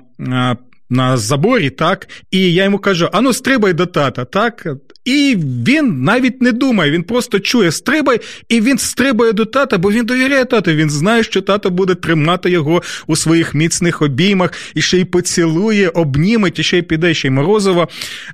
На 0.92 1.18
заборі, 1.18 1.70
так, 1.70 2.08
і 2.32 2.54
я 2.54 2.64
йому 2.64 2.80
кажу: 2.80 3.10
ану, 3.14 3.34
стрибай 3.34 3.74
до 3.74 3.86
тата, 3.86 4.26
так. 4.26 4.68
І 5.06 5.38
він 5.68 6.04
навіть 6.04 6.42
не 6.42 6.52
думає, 6.52 6.92
він 6.92 7.04
просто 7.04 7.40
чує 7.40 7.72
стрибай, 7.72 8.20
і 8.50 8.62
він 8.62 8.78
стрибає 8.78 9.34
до 9.34 9.46
тата, 9.46 9.78
бо 9.78 9.92
він 9.92 10.06
довіряє 10.06 10.46
тату. 10.46 10.72
Він 10.72 10.90
знає, 10.90 11.24
що 11.24 11.42
тато 11.42 11.70
буде 11.70 11.96
тримати 11.96 12.50
його 12.50 12.82
у 13.08 13.16
своїх 13.16 13.56
міцних 13.56 14.02
обіймах, 14.02 14.54
і 14.76 14.82
ще 14.82 14.98
й 14.98 15.06
поцілує, 15.06 15.90
обніметь, 15.90 16.60
і 16.60 16.64
ще 16.64 16.78
й 16.78 16.82
піде, 16.82 17.14
ще 17.14 17.28
й 17.28 17.32
морозова 17.32 17.88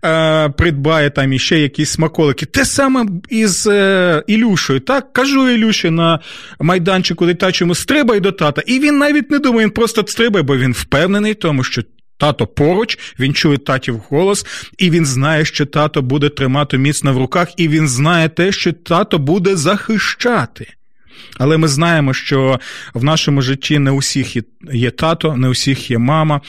е, 0.05 0.49
придбає 0.49 1.09
там 1.09 1.33
і 1.33 1.39
ще 1.39 1.59
якісь 1.59 1.89
смаколики. 1.89 2.45
Те 2.45 2.65
саме 2.65 3.05
із 3.29 3.67
е, 3.67 4.23
Ілюшею. 4.27 4.79
Так, 4.79 5.13
кажу 5.13 5.49
Ілюші 5.49 5.89
на 5.89 6.19
майданчику 6.59 7.25
дитячому, 7.25 7.75
стрибай 7.75 8.19
до 8.19 8.31
тата. 8.31 8.61
І 8.65 8.79
він 8.79 8.97
навіть 8.97 9.31
не 9.31 9.39
думає, 9.39 9.65
він 9.65 9.73
просто 9.73 10.03
стрибає, 10.07 10.43
бо 10.43 10.57
він 10.57 10.73
впевнений 10.73 11.31
в 11.31 11.35
тому, 11.35 11.63
що 11.63 11.81
Тато 12.17 12.47
поруч, 12.47 12.99
він 13.19 13.33
чує 13.33 13.57
татів 13.57 13.97
голос, 14.09 14.45
і 14.77 14.89
він 14.89 15.05
знає, 15.05 15.45
що 15.45 15.65
тато 15.65 16.01
буде 16.01 16.29
тримати 16.29 16.77
міцно 16.77 17.13
в 17.13 17.17
руках, 17.17 17.47
і 17.57 17.67
він 17.67 17.87
знає 17.87 18.29
те, 18.29 18.51
що 18.51 18.73
тато 18.73 19.19
буде 19.19 19.55
захищати. 19.55 20.73
Але 21.37 21.57
ми 21.57 21.67
знаємо, 21.67 22.13
що 22.13 22.59
в 22.93 23.03
нашому 23.03 23.41
житті 23.41 23.79
не 23.79 23.91
усіх 23.91 24.37
є 24.73 24.91
тато, 24.91 25.35
не 25.35 25.49
усіх 25.49 25.91
є 25.91 25.97
мама. 25.97 26.41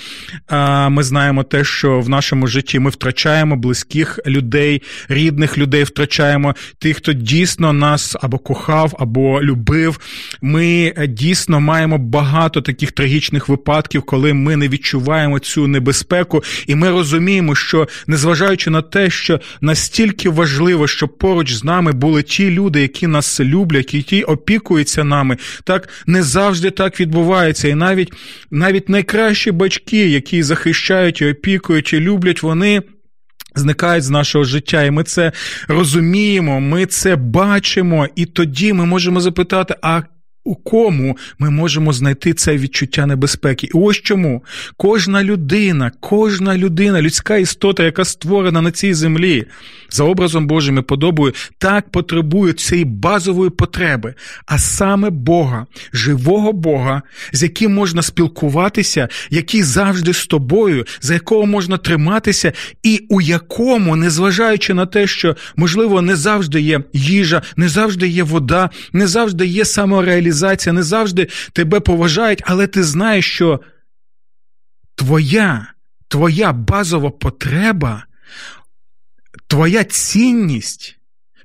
Ми 0.90 1.02
знаємо 1.02 1.42
те, 1.42 1.64
що 1.64 2.00
в 2.00 2.08
нашому 2.08 2.46
житті 2.46 2.78
ми 2.78 2.90
втрачаємо 2.90 3.56
близьких 3.56 4.18
людей, 4.26 4.82
рідних 5.08 5.58
людей 5.58 5.84
втрачаємо 5.84 6.54
тих, 6.78 6.96
хто 6.96 7.12
дійсно 7.12 7.72
нас 7.72 8.16
або 8.20 8.38
кохав, 8.38 8.96
або 8.98 9.42
любив. 9.42 10.00
Ми 10.42 10.94
дійсно 11.08 11.60
маємо 11.60 11.98
багато 11.98 12.60
таких 12.60 12.92
трагічних 12.92 13.48
випадків, 13.48 14.02
коли 14.02 14.34
ми 14.34 14.56
не 14.56 14.68
відчуваємо 14.68 15.38
цю 15.38 15.66
небезпеку, 15.66 16.42
і 16.66 16.74
ми 16.74 16.90
розуміємо, 16.90 17.54
що 17.54 17.88
незважаючи 18.06 18.70
на 18.70 18.82
те, 18.82 19.10
що 19.10 19.40
настільки 19.60 20.30
важливо, 20.30 20.86
щоб 20.86 21.18
поруч 21.18 21.52
з 21.52 21.64
нами 21.64 21.92
були 21.92 22.22
ті 22.22 22.50
люди, 22.50 22.82
які 22.82 23.06
нас 23.06 23.40
люблять, 23.40 23.94
які 23.94 24.22
опікують 24.22 24.57
опікується 24.58 25.04
нами. 25.04 25.36
Так 25.64 25.88
не 26.06 26.22
завжди 26.22 26.70
так 26.70 27.00
відбувається. 27.00 27.68
І 27.68 27.74
навіть 27.74 28.12
навіть 28.50 28.88
найкращі 28.88 29.52
батьки, 29.52 30.08
які 30.08 30.42
захищають 30.42 31.20
і 31.20 31.30
опікують 31.30 31.92
і 31.92 32.00
люблять, 32.00 32.42
вони. 32.42 32.82
Зникають 33.54 34.04
з 34.04 34.10
нашого 34.10 34.44
життя, 34.44 34.82
і 34.82 34.90
ми 34.90 35.04
це 35.04 35.32
розуміємо, 35.68 36.60
ми 36.60 36.86
це 36.86 37.16
бачимо, 37.16 38.08
і 38.16 38.26
тоді 38.26 38.72
ми 38.72 38.86
можемо 38.86 39.20
запитати: 39.20 39.74
а 39.82 40.02
у 40.48 40.54
кому 40.54 41.16
ми 41.38 41.50
можемо 41.50 41.92
знайти 41.92 42.34
це 42.34 42.56
відчуття 42.56 43.06
небезпеки? 43.06 43.66
І 43.66 43.70
ось 43.74 43.96
чому 43.96 44.44
кожна 44.76 45.24
людина, 45.24 45.92
кожна 46.00 46.56
людина, 46.56 47.02
людська 47.02 47.36
істота, 47.36 47.82
яка 47.82 48.04
створена 48.04 48.62
на 48.62 48.70
цій 48.70 48.94
землі, 48.94 49.46
за 49.90 50.04
образом 50.04 50.46
Божим 50.46 50.78
і 50.78 50.82
подобою, 50.82 51.34
так 51.58 51.90
потребує 51.90 52.52
цієї 52.52 52.84
базової 52.84 53.50
потреби, 53.50 54.14
а 54.46 54.58
саме 54.58 55.10
Бога, 55.10 55.66
живого 55.92 56.52
Бога, 56.52 57.02
з 57.32 57.42
яким 57.42 57.74
можна 57.74 58.02
спілкуватися, 58.02 59.08
який 59.30 59.62
завжди 59.62 60.12
з 60.14 60.26
тобою, 60.26 60.84
за 61.00 61.14
якого 61.14 61.46
можна 61.46 61.76
триматися, 61.76 62.52
і 62.82 63.06
у 63.08 63.20
якому, 63.20 63.96
незважаючи 63.96 64.74
на 64.74 64.86
те, 64.86 65.06
що 65.06 65.36
можливо 65.56 66.02
не 66.02 66.16
завжди 66.16 66.60
є 66.60 66.80
їжа, 66.92 67.42
не 67.56 67.68
завжди 67.68 68.08
є 68.08 68.22
вода, 68.22 68.70
не 68.92 69.06
завжди 69.06 69.46
є 69.46 69.64
самореалізація, 69.64 70.37
не 70.72 70.82
завжди 70.82 71.28
тебе 71.52 71.80
поважають, 71.80 72.42
але 72.44 72.66
ти 72.66 72.84
знаєш, 72.84 73.34
що 73.34 73.60
твоя, 74.96 75.66
твоя 76.08 76.52
базова 76.52 77.10
потреба 77.10 78.04
твоя 79.48 79.84
цінність, 79.84 80.98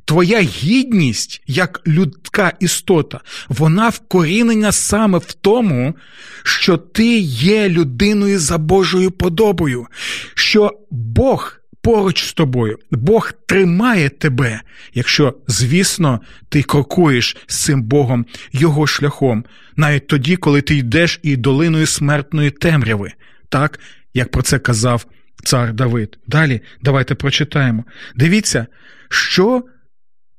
твоя 0.05 0.41
гідність 0.41 1.43
як 1.47 1.81
людська 1.87 2.53
істота, 2.59 3.19
вона 3.49 3.89
вкорінена 3.89 4.71
саме 4.71 5.17
в 5.17 5.33
тому, 5.33 5.95
що 6.43 6.77
ти 6.77 7.17
є 7.19 7.69
людиною 7.69 8.39
за 8.39 8.57
Божою 8.57 9.11
подобою, 9.11 9.87
що 10.35 10.79
Бог. 10.91 11.62
Поруч 11.83 12.23
з 12.23 12.33
тобою, 12.33 12.79
Бог 12.91 13.31
тримає 13.31 14.09
тебе, 14.09 14.61
якщо, 14.93 15.37
звісно, 15.47 16.21
ти 16.49 16.63
крокуєш 16.63 17.37
з 17.47 17.63
цим 17.63 17.83
Богом 17.83 18.25
його 18.51 18.87
шляхом, 18.87 19.45
навіть 19.75 20.07
тоді, 20.07 20.35
коли 20.35 20.61
ти 20.61 20.75
йдеш 20.75 21.19
і 21.23 21.35
долиною 21.35 21.85
смертної 21.85 22.51
темряви, 22.51 23.11
так 23.49 23.79
як 24.13 24.31
про 24.31 24.41
це 24.41 24.59
казав 24.59 25.05
цар 25.43 25.73
Давид. 25.73 26.17
Далі 26.27 26.61
давайте 26.81 27.15
прочитаємо. 27.15 27.83
Дивіться, 28.15 28.67
що 29.09 29.63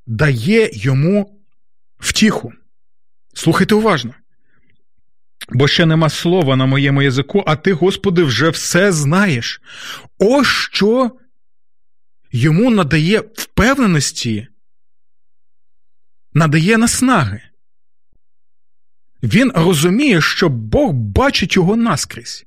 дає 0.07 0.71
йому 0.73 1.41
втіху. 1.99 2.53
Слухайте 3.35 3.75
уважно. 3.75 4.15
Бо 5.49 5.69
ще 5.69 5.87
нема 5.87 6.09
слова 6.09 6.57
на 6.57 6.67
моєму 6.67 7.03
язику, 7.03 7.45
а 7.47 7.57
ти, 7.57 7.73
Господи, 7.73 8.23
вже 8.23 8.49
все 8.49 8.93
знаєш. 8.93 9.61
Ось 10.19 10.47
що 10.47 11.11
йому 12.35 12.71
надає 12.71 13.21
впевненості, 13.35 14.47
надає 16.33 16.79
наснаги. 16.79 17.41
Він 19.23 19.53
розуміє, 19.55 20.21
що 20.21 20.49
Бог 20.49 20.93
бачить 20.93 21.57
його 21.57 21.77
наскрізь. 21.77 22.47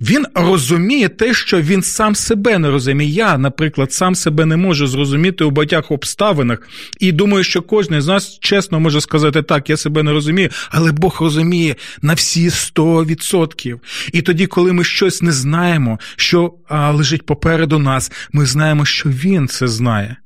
Він 0.00 0.26
розуміє 0.34 1.08
те, 1.08 1.34
що 1.34 1.60
він 1.60 1.82
сам 1.82 2.14
себе 2.14 2.58
не 2.58 2.70
розуміє. 2.70 3.10
Я, 3.10 3.38
наприклад, 3.38 3.92
сам 3.92 4.14
себе 4.14 4.46
не 4.46 4.56
можу 4.56 4.86
зрозуміти 4.86 5.44
у 5.44 5.50
багатьох 5.50 5.90
обставинах, 5.90 6.68
і 7.00 7.12
думаю, 7.12 7.44
що 7.44 7.62
кожен 7.62 8.00
з 8.00 8.06
нас 8.06 8.38
чесно 8.40 8.80
може 8.80 9.00
сказати 9.00 9.42
так, 9.42 9.70
я 9.70 9.76
себе 9.76 10.02
не 10.02 10.12
розумію, 10.12 10.48
але 10.70 10.92
Бог 10.92 11.18
розуміє 11.20 11.76
на 12.02 12.14
всі 12.14 12.48
100%. 12.48 13.78
І 14.12 14.22
тоді, 14.22 14.46
коли 14.46 14.72
ми 14.72 14.84
щось 14.84 15.22
не 15.22 15.32
знаємо, 15.32 15.98
що 16.16 16.54
а, 16.68 16.90
лежить 16.90 17.26
попереду 17.26 17.78
нас, 17.78 18.12
ми 18.32 18.46
знаємо, 18.46 18.84
що 18.84 19.08
Він 19.08 19.48
це 19.48 19.68
знає. 19.68 20.16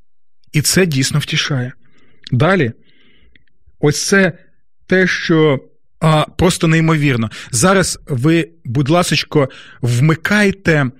І 0.52 0.62
це 0.62 0.86
дійсно 0.86 1.20
втішає. 1.20 1.72
Далі, 2.32 2.72
ось 3.80 4.06
це 4.06 4.32
те, 4.86 5.06
що 5.06 5.60
а, 6.04 6.24
просто 6.36 6.66
неймовірно. 6.66 7.30
Зараз 7.50 7.98
ви, 8.08 8.48
будь 8.64 8.88
ласка, 8.88 9.48
вмикайте 9.82 10.90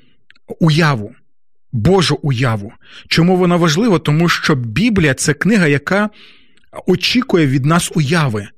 уяву, 0.61 1.15
Божу 1.73 2.19
уяву. 2.23 2.73
Чому 3.09 3.37
вона 3.37 3.57
важлива? 3.57 3.99
Тому 3.99 4.29
що 4.29 4.55
Біблія 4.55 5.15
це 5.15 5.35
книга, 5.35 5.67
яка 5.67 6.11
очікує 6.87 7.47
від 7.47 7.65
нас 7.65 7.93
уяви. 7.95 8.49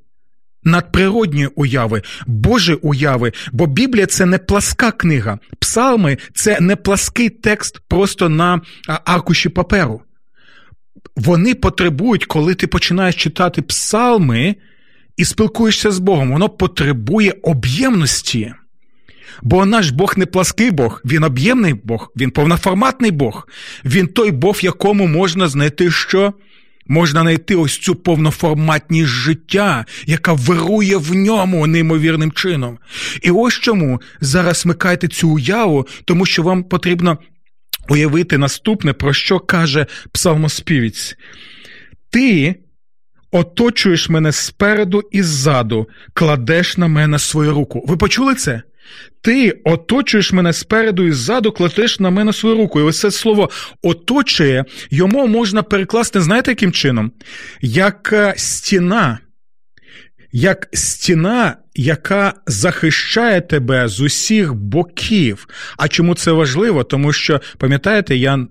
Надприродньої 0.64 1.46
уяви, 1.46 2.02
Божої 2.26 2.78
уяви, 2.82 3.32
бо 3.52 3.66
Біблія 3.66 4.06
це 4.06 4.26
не 4.26 4.38
пласка 4.38 4.90
книга. 4.90 5.38
Псалми 5.58 6.18
це 6.34 6.60
не 6.60 6.76
плаский 6.76 7.28
текст 7.28 7.80
просто 7.88 8.28
на 8.28 8.60
аркуші 9.04 9.48
паперу. 9.48 10.02
Вони 11.16 11.54
потребують, 11.54 12.24
коли 12.24 12.54
ти 12.54 12.66
починаєш 12.66 13.14
читати 13.14 13.62
псалми, 13.62 14.56
і 15.16 15.24
спілкуєшся 15.24 15.90
з 15.90 15.98
Богом, 15.98 16.32
воно 16.32 16.48
потребує 16.48 17.34
об'ємності. 17.42 18.52
Бо 19.42 19.66
наш 19.66 19.90
Бог 19.90 20.14
не 20.16 20.26
плаский 20.26 20.70
Бог, 20.70 21.02
він 21.04 21.24
об'ємний 21.24 21.74
Бог, 21.74 22.12
він 22.16 22.30
повноформатний 22.30 23.10
Бог, 23.10 23.48
він 23.84 24.06
той 24.06 24.30
Бог, 24.30 24.58
якому 24.62 25.06
можна 25.06 25.48
знайти 25.48 25.90
що? 25.90 26.32
Можна 26.88 27.20
знайти 27.20 27.56
ось 27.56 27.78
цю 27.78 27.94
повноформатність 27.94 29.08
життя, 29.08 29.84
яка 30.06 30.32
вирує 30.32 30.96
в 30.96 31.14
ньому 31.14 31.66
неймовірним 31.66 32.32
чином. 32.32 32.78
І 33.22 33.30
ось 33.30 33.54
чому 33.54 34.00
зараз 34.20 34.58
смикайте 34.58 35.08
цю 35.08 35.28
уяву, 35.28 35.86
тому 36.04 36.26
що 36.26 36.42
вам 36.42 36.62
потрібно 36.64 37.18
уявити 37.88 38.38
наступне, 38.38 38.92
про 38.92 39.12
що 39.12 39.38
каже 39.38 39.86
псалмоспівець. 40.12 41.16
Ти 42.10 42.54
оточуєш 43.36 44.08
мене 44.08 44.32
спереду 44.32 45.02
і 45.10 45.22
ззаду, 45.22 45.88
кладеш 46.14 46.76
на 46.76 46.88
мене 46.88 47.18
свою 47.18 47.54
руку. 47.54 47.84
Ви 47.86 47.96
почули 47.96 48.34
це? 48.34 48.62
Ти 49.22 49.60
оточуєш 49.64 50.32
мене 50.32 50.52
спереду 50.52 51.04
і 51.04 51.12
ззаду, 51.12 51.52
кладеш 51.52 52.00
на 52.00 52.10
мене 52.10 52.32
свою 52.32 52.56
руку. 52.56 52.80
І 52.80 52.82
ось 52.82 53.00
це 53.00 53.10
слово 53.10 53.50
оточує, 53.82 54.64
йому 54.90 55.26
можна 55.26 55.62
перекласти, 55.62 56.20
знаєте, 56.20 56.50
яким 56.50 56.72
чином? 56.72 57.12
Як 57.60 58.10
е, 58.12 58.34
стіна, 58.36 59.18
як 60.32 60.68
стіна, 60.72 61.56
яка 61.76 62.34
захищає 62.46 63.40
тебе 63.40 63.88
з 63.88 64.00
усіх 64.00 64.54
боків. 64.54 65.48
А 65.76 65.88
чому 65.88 66.14
це 66.14 66.32
важливо? 66.32 66.84
Тому 66.84 67.12
що, 67.12 67.40
пам'ятаєте, 67.58 68.16
я 68.16 68.34
е, 68.36 68.46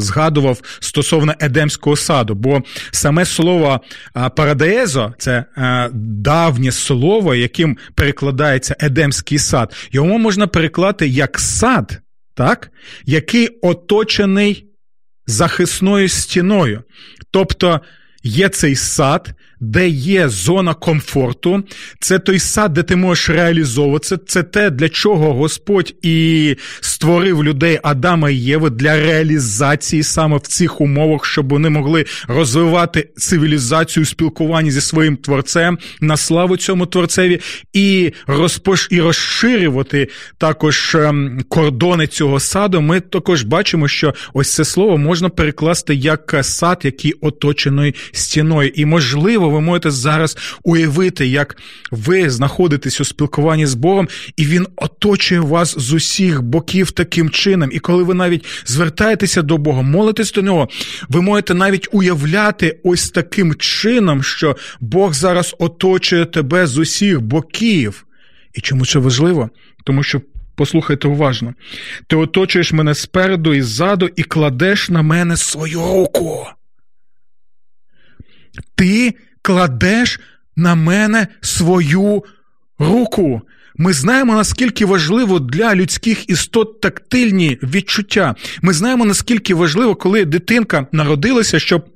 згадував 0.00 0.60
стосовно 0.80 1.34
Едемського 1.40 1.96
саду, 1.96 2.34
бо 2.34 2.62
саме 2.90 3.24
слово 3.24 3.80
е, 4.16 4.28
парадеезо 4.28 5.14
це 5.18 5.44
е, 5.56 5.90
давнє 5.94 6.72
слово, 6.72 7.34
яким 7.34 7.78
перекладається 7.94 8.76
Едемський 8.80 9.38
сад. 9.38 9.74
Йому 9.92 10.18
можна 10.18 10.46
переклати 10.46 11.08
як 11.08 11.38
сад, 11.40 12.00
так? 12.34 12.70
який 13.06 13.48
оточений 13.48 14.66
захисною 15.26 16.08
стіною. 16.08 16.82
Тобто 17.30 17.80
є 18.22 18.48
цей 18.48 18.76
сад, 18.76 19.34
де 19.64 19.88
є 19.88 20.28
зона 20.28 20.74
комфорту, 20.74 21.62
це 22.00 22.18
той 22.18 22.38
сад, 22.38 22.72
де 22.72 22.82
ти 22.82 22.96
можеш 22.96 23.30
реалізовуватися. 23.30 24.18
Це 24.26 24.42
те, 24.42 24.70
для 24.70 24.88
чого 24.88 25.34
Господь 25.34 25.94
і 26.02 26.56
створив 26.80 27.44
людей 27.44 27.80
Адама 27.82 28.30
і 28.30 28.36
Єви 28.36 28.70
для 28.70 28.96
реалізації 28.96 30.02
саме 30.02 30.36
в 30.36 30.40
цих 30.40 30.80
умовах, 30.80 31.24
щоб 31.24 31.48
вони 31.48 31.70
могли 31.70 32.04
розвивати 32.28 33.08
цивілізацію 33.16 34.06
спілкування 34.06 34.70
зі 34.70 34.80
своїм 34.80 35.16
творцем 35.16 35.78
на 36.00 36.16
славу 36.16 36.56
цьому 36.56 36.86
творцеві 36.86 37.40
і 37.72 38.12
розпош... 38.26 38.88
і 38.90 39.00
розширювати 39.00 40.08
також 40.38 40.94
ем, 40.94 41.40
кордони 41.48 42.06
цього 42.06 42.40
саду. 42.40 42.80
Ми 42.80 43.00
також 43.00 43.42
бачимо, 43.42 43.88
що 43.88 44.14
ось 44.34 44.54
це 44.54 44.64
слово 44.64 44.98
можна 44.98 45.28
перекласти 45.28 45.94
як 45.94 46.34
сад, 46.42 46.80
який 46.84 47.12
оточений 47.12 47.94
стіною. 48.12 48.68
І 48.74 48.84
можливо, 48.84 49.50
ви 49.54 49.60
можете 49.60 49.90
зараз 49.90 50.36
уявити, 50.62 51.26
як 51.26 51.56
ви 51.90 52.30
знаходитесь 52.30 53.00
у 53.00 53.04
спілкуванні 53.04 53.66
з 53.66 53.74
Богом, 53.74 54.08
і 54.36 54.46
він 54.46 54.66
оточує 54.76 55.40
вас 55.40 55.78
з 55.78 55.92
усіх 55.92 56.42
боків 56.42 56.90
таким 56.90 57.30
чином. 57.30 57.70
І 57.72 57.78
коли 57.78 58.02
ви 58.02 58.14
навіть 58.14 58.44
звертаєтеся 58.66 59.42
до 59.42 59.58
Бога, 59.58 59.82
молитесь 59.82 60.32
до 60.32 60.42
нього, 60.42 60.68
ви 61.08 61.22
можете 61.22 61.54
навіть 61.54 61.88
уявляти 61.92 62.80
ось 62.84 63.10
таким 63.10 63.54
чином, 63.54 64.22
що 64.22 64.56
Бог 64.80 65.14
зараз 65.14 65.54
оточує 65.58 66.24
тебе 66.24 66.66
з 66.66 66.78
усіх 66.78 67.20
боків. 67.20 68.06
І 68.54 68.60
чому 68.60 68.86
це 68.86 68.98
важливо? 68.98 69.50
Тому 69.84 70.02
що. 70.02 70.20
Послухайте 70.56 71.08
уважно, 71.08 71.54
ти 72.06 72.16
оточуєш 72.16 72.72
мене 72.72 72.94
спереду 72.94 73.54
і 73.54 73.62
ззаду 73.62 74.10
і 74.16 74.22
кладеш 74.22 74.90
на 74.90 75.02
мене 75.02 75.36
свою 75.36 75.80
руку. 75.80 76.46
Ти 78.74 79.14
кладеш 79.44 80.20
на 80.56 80.74
мене 80.74 81.26
свою 81.40 82.24
руку. 82.78 83.42
Ми 83.76 83.92
знаємо, 83.92 84.34
наскільки 84.34 84.86
важливо 84.86 85.40
для 85.40 85.74
людських 85.74 86.30
істот 86.30 86.80
тактильні 86.80 87.58
відчуття. 87.62 88.34
Ми 88.62 88.72
знаємо, 88.72 89.04
наскільки 89.04 89.54
важливо, 89.54 89.94
коли 89.94 90.24
дитинка 90.24 90.86
народилася, 90.92 91.58
щоб. 91.58 91.93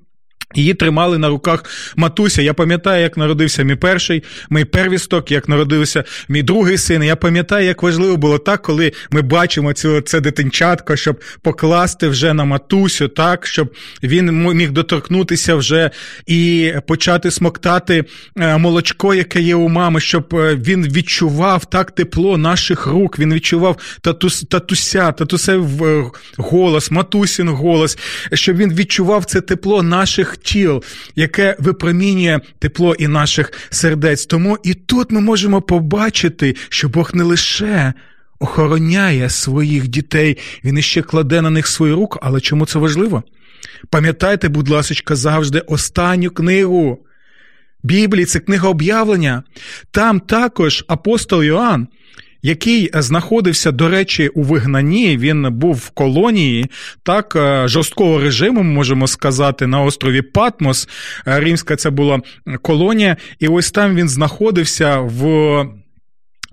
Її 0.54 0.74
тримали 0.74 1.18
на 1.18 1.28
руках 1.28 1.64
матуся. 1.96 2.42
Я 2.42 2.54
пам'ятаю, 2.54 3.02
як 3.02 3.16
народився 3.16 3.62
мій 3.62 3.74
перший, 3.74 4.22
мій 4.50 4.64
первісток, 4.64 5.30
як 5.30 5.48
народився 5.48 6.04
мій 6.28 6.42
другий 6.42 6.78
син. 6.78 7.02
Я 7.02 7.16
пам'ятаю, 7.16 7.66
як 7.66 7.82
важливо 7.82 8.16
було 8.16 8.38
так, 8.38 8.62
коли 8.62 8.92
ми 9.10 9.22
бачимо 9.22 9.72
цю 9.72 10.00
це 10.00 10.20
дитинчатко, 10.20 10.96
щоб 10.96 11.20
покласти 11.42 12.08
вже 12.08 12.34
на 12.34 12.44
матусю, 12.44 13.08
так, 13.08 13.46
щоб 13.46 13.74
він 14.02 14.42
міг 14.54 14.70
доторкнутися 14.70 15.54
вже 15.54 15.90
і 16.26 16.72
почати 16.86 17.30
смоктати 17.30 18.04
молочко, 18.36 19.14
яке 19.14 19.40
є 19.40 19.54
у 19.54 19.68
мами, 19.68 20.00
щоб 20.00 20.26
він 20.32 20.84
відчував 20.92 21.64
так 21.64 21.90
тепло 21.90 22.38
наших 22.38 22.86
рук. 22.86 23.18
Він 23.18 23.34
відчував 23.34 23.76
татус, 24.00 24.44
татуся, 24.50 25.12
татусев 25.12 25.68
голос, 26.36 26.90
матусін 26.90 27.48
голос, 27.48 27.98
щоб 28.32 28.56
він 28.56 28.74
відчував 28.74 29.24
це 29.24 29.40
тепло 29.40 29.82
наших 29.82 30.37
тіл, 30.42 30.82
яке 31.16 31.56
випромінює 31.58 32.40
тепло 32.58 32.94
і 32.94 33.08
наших 33.08 33.52
сердець. 33.70 34.26
Тому 34.26 34.58
і 34.62 34.74
тут 34.74 35.10
ми 35.10 35.20
можемо 35.20 35.62
побачити, 35.62 36.56
що 36.68 36.88
Бог 36.88 37.10
не 37.14 37.24
лише 37.24 37.92
охороняє 38.38 39.30
своїх 39.30 39.88
дітей, 39.88 40.38
він 40.64 40.78
іще 40.78 41.02
кладе 41.02 41.42
на 41.42 41.50
них 41.50 41.66
свою 41.66 41.96
руку. 41.96 42.18
Але 42.22 42.40
чому 42.40 42.66
це 42.66 42.78
важливо? 42.78 43.22
Пам'ятайте, 43.90 44.48
будь 44.48 44.68
ласка, 44.68 45.16
завжди 45.16 45.58
останню 45.60 46.30
книгу 46.30 46.98
Біблії, 47.82 48.24
це 48.24 48.38
книга 48.38 48.68
об'явлення. 48.68 49.42
Там 49.90 50.20
також 50.20 50.84
апостол 50.88 51.42
Йоанн 51.42 51.88
який 52.42 52.90
знаходився, 52.94 53.72
до 53.72 53.88
речі, 53.88 54.28
у 54.28 54.42
вигнанні. 54.42 55.16
Він 55.16 55.46
був 55.50 55.74
в 55.74 55.90
колонії 55.90 56.66
так 57.02 57.36
жорсткого 57.64 58.18
режиму, 58.18 58.62
можемо 58.62 59.06
сказати, 59.06 59.66
на 59.66 59.82
острові 59.82 60.22
Патмос. 60.22 60.88
Римська 61.24 61.76
це 61.76 61.90
була 61.90 62.20
колонія, 62.62 63.16
і 63.38 63.48
ось 63.48 63.70
там 63.70 63.94
він 63.94 64.08
знаходився 64.08 64.98
в. 64.98 65.64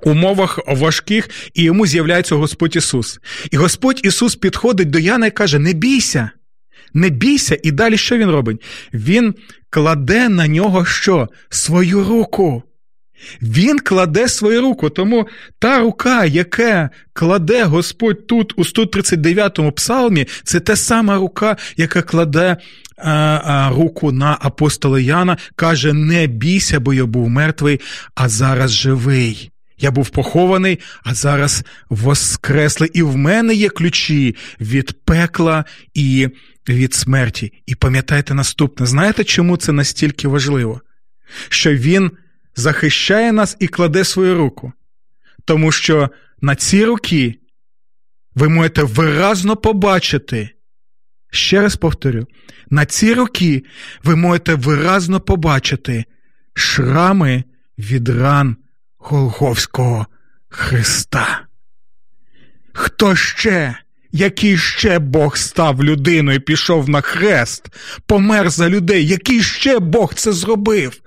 Умовах 0.04 0.60
важких, 0.68 1.30
і 1.54 1.64
йому 1.64 1.88
з'являється 1.88 2.36
Господь 2.36 2.76
Ісус. 2.76 3.20
І 3.52 3.58
Господь 3.58 4.02
Ісус 4.04 4.36
підходить 4.36 4.90
до 4.90 5.00
Яна 5.00 5.28
і 5.28 5.32
каже: 5.32 5.60
Не 5.60 5.74
бійся, 5.74 6.30
не 6.94 7.10
бійся. 7.10 7.58
І 7.64 7.72
далі 7.72 7.98
що 7.98 8.18
він 8.18 8.30
робить? 8.30 8.62
Він 8.94 9.36
кладе 9.70 10.30
на 10.30 10.48
нього 10.48 10.86
що? 10.86 11.28
Свою 11.50 12.04
руку. 12.04 12.64
Він 13.42 13.80
кладе 13.80 14.28
свою 14.28 14.62
руку, 14.62 14.90
тому 14.90 15.28
та 15.60 15.80
рука, 15.80 16.26
яка 16.26 16.90
кладе 17.14 17.64
Господь 17.64 18.28
тут 18.28 18.54
у 18.56 18.64
139-му 18.64 19.72
псалмі, 19.72 20.28
це 20.44 20.60
та 20.60 20.76
сама 20.76 21.16
рука, 21.16 21.58
яка 21.78 22.02
кладе 22.02 22.58
а, 22.98 23.12
а, 23.12 23.70
руку 23.70 24.12
на 24.12 24.38
апостола 24.42 25.00
Яна, 25.00 25.38
каже: 25.56 25.94
Не 25.94 26.28
бійся, 26.28 26.80
бо 26.80 26.94
я 26.94 27.06
був 27.06 27.30
мертвий, 27.30 27.82
а 28.16 28.30
зараз 28.30 28.72
живий. 28.72 29.52
Я 29.78 29.92
був 29.92 30.10
похований, 30.10 30.80
а 31.04 31.14
зараз 31.14 31.64
воскресли. 31.90 32.90
І 32.94 33.02
в 33.02 33.18
мене 33.18 33.54
є 33.54 33.70
ключі 33.70 34.36
від 34.62 35.06
пекла 35.06 35.66
і 35.94 36.30
від 36.70 36.94
смерті. 36.94 37.54
І 37.66 37.76
пам'ятайте 37.76 38.34
наступне: 38.34 38.86
знаєте, 38.86 39.24
чому 39.24 39.58
це 39.58 39.72
настільки 39.72 40.28
важливо? 40.28 40.82
Що 41.50 41.74
він 41.74 42.12
захищає 42.56 43.32
нас 43.32 43.58
і 43.60 43.68
кладе 43.68 44.04
свою 44.04 44.36
руку. 44.36 44.74
Тому 45.46 45.72
що 45.72 46.10
на 46.42 46.56
ці 46.56 46.86
руки 46.86 47.36
ви 48.36 48.50
можете 48.50 48.84
виразно 48.84 49.56
побачити, 49.56 50.50
ще 51.32 51.62
раз 51.62 51.76
повторю, 51.76 52.28
на 52.70 52.86
ці 52.86 53.14
руки 53.14 53.64
ви 54.04 54.16
можете 54.16 54.56
виразно 54.56 55.20
побачити 55.20 56.06
шрами 56.54 57.44
від 57.78 58.10
ран 58.10 58.58
Голговського 58.98 60.06
Христа. 60.50 61.42
Хто 62.74 63.16
ще? 63.16 63.76
Який 64.12 64.58
ще 64.58 65.00
Бог 65.00 65.38
став 65.38 65.84
людиною, 65.84 66.42
пішов 66.42 66.90
на 66.90 67.02
хрест, 67.02 67.68
помер 68.06 68.50
за 68.50 68.70
людей, 68.70 69.08
який 69.08 69.44
ще 69.44 69.80
Бог 69.80 70.14
це 70.14 70.32
зробив? 70.32 71.02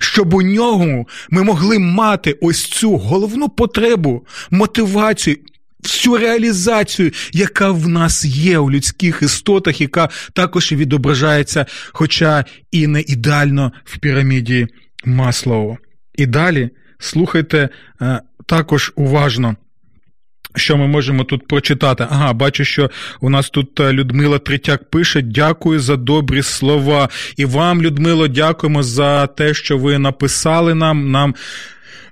Щоб 0.00 0.34
у 0.34 0.42
нього 0.42 1.06
ми 1.30 1.42
могли 1.42 1.78
мати 1.78 2.38
ось 2.40 2.64
цю 2.64 2.96
головну 2.96 3.48
потребу, 3.48 4.26
мотивацію. 4.50 5.36
Всю 5.82 6.16
реалізацію, 6.16 7.10
яка 7.32 7.70
в 7.70 7.88
нас 7.88 8.24
є 8.24 8.58
у 8.58 8.70
людських 8.70 9.22
істотах, 9.22 9.80
яка 9.80 10.08
також 10.32 10.72
і 10.72 10.76
відображається, 10.76 11.66
хоча 11.92 12.44
і 12.72 12.86
не 12.86 13.00
ідеально 13.00 13.72
в 13.84 13.98
піраміді 13.98 14.66
Маслоу. 15.04 15.76
І 16.14 16.26
далі 16.26 16.70
слухайте 16.98 17.68
е, 18.00 18.20
також 18.46 18.92
уважно. 18.96 19.56
Що 20.56 20.76
ми 20.76 20.86
можемо 20.86 21.24
тут 21.24 21.48
прочитати? 21.48 22.06
Ага, 22.10 22.32
бачу, 22.32 22.64
що 22.64 22.90
у 23.20 23.30
нас 23.30 23.50
тут 23.50 23.80
е, 23.80 23.92
Людмила 23.92 24.38
Третяк 24.38 24.90
пише: 24.90 25.22
дякую 25.22 25.80
за 25.80 25.96
добрі 25.96 26.42
слова. 26.42 27.08
І 27.36 27.44
вам, 27.44 27.82
Людмило, 27.82 28.28
дякуємо 28.28 28.82
за 28.82 29.26
те, 29.26 29.54
що 29.54 29.78
ви 29.78 29.98
написали 29.98 30.74
нам. 30.74 31.10
Нам 31.10 31.34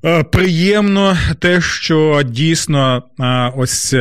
е, 0.05 0.23
приємно 0.23 1.17
те, 1.39 1.61
що 1.61 2.23
дійсно 2.25 3.03
е, 3.21 3.53
ось 3.57 3.95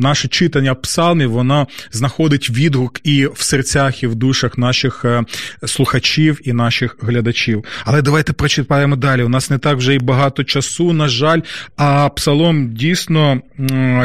наше 0.00 0.28
читання 0.28 0.74
псалмів, 0.74 1.30
воно 1.30 1.68
знаходить 1.92 2.50
відгук 2.50 3.00
і 3.04 3.26
в 3.26 3.40
серцях, 3.40 4.02
і 4.02 4.06
в 4.06 4.14
душах 4.14 4.58
наших 4.58 5.04
е, 5.04 5.24
слухачів 5.66 6.40
і 6.44 6.52
наших 6.52 6.96
глядачів. 7.00 7.64
Але 7.84 8.02
давайте 8.02 8.32
прочитаємо 8.32 8.96
далі. 8.96 9.22
У 9.22 9.28
нас 9.28 9.50
не 9.50 9.58
так 9.58 9.76
вже 9.76 9.94
і 9.94 9.98
багато 9.98 10.44
часу, 10.44 10.92
на 10.92 11.08
жаль, 11.08 11.40
а 11.76 12.08
псалом 12.08 12.74
дійсно 12.74 13.40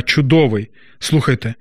чудовий. 0.06 0.70
Слухайте. 1.00 1.54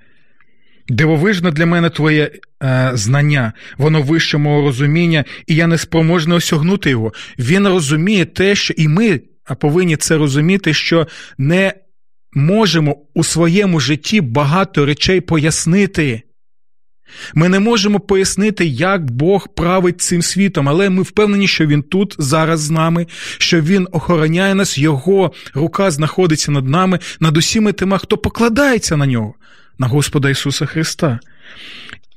Дивовижно 0.89 1.51
для 1.51 1.65
мене 1.65 1.89
твоє 1.89 2.31
е, 2.63 2.91
знання, 2.93 3.53
воно 3.77 4.01
вище 4.01 4.37
мого 4.37 4.61
розуміння, 4.61 5.23
і 5.47 5.55
я 5.55 5.67
не 5.67 5.77
спроможний 5.77 6.37
осягнути 6.37 6.89
його. 6.89 7.13
Він 7.39 7.67
розуміє 7.67 8.25
те, 8.25 8.55
що 8.55 8.73
і 8.77 8.87
ми 8.87 9.21
повинні 9.59 9.97
це 9.97 10.17
розуміти, 10.17 10.73
що 10.73 11.07
не 11.37 11.73
можемо 12.35 12.97
у 13.13 13.23
своєму 13.23 13.79
житті 13.79 14.21
багато 14.21 14.85
речей 14.85 15.21
пояснити. 15.21 16.21
Ми 17.33 17.49
не 17.49 17.59
можемо 17.59 17.99
пояснити, 17.99 18.65
як 18.65 19.11
Бог 19.11 19.47
править 19.47 20.01
цим 20.01 20.21
світом, 20.21 20.69
але 20.69 20.89
ми 20.89 21.01
впевнені, 21.01 21.47
що 21.47 21.65
Він 21.65 21.83
тут 21.83 22.15
зараз 22.19 22.59
з 22.59 22.71
нами, 22.71 23.07
що 23.37 23.61
Він 23.61 23.87
охороняє 23.91 24.55
нас, 24.55 24.77
Його 24.77 25.31
рука 25.53 25.91
знаходиться 25.91 26.51
над 26.51 26.67
нами, 26.67 26.99
над 27.19 27.37
усіми 27.37 27.73
тима, 27.73 27.97
хто 27.97 28.17
покладається 28.17 28.97
на 28.97 29.05
нього, 29.05 29.33
на 29.79 29.87
Господа 29.87 30.29
Ісуса 30.29 30.65
Христа. 30.65 31.19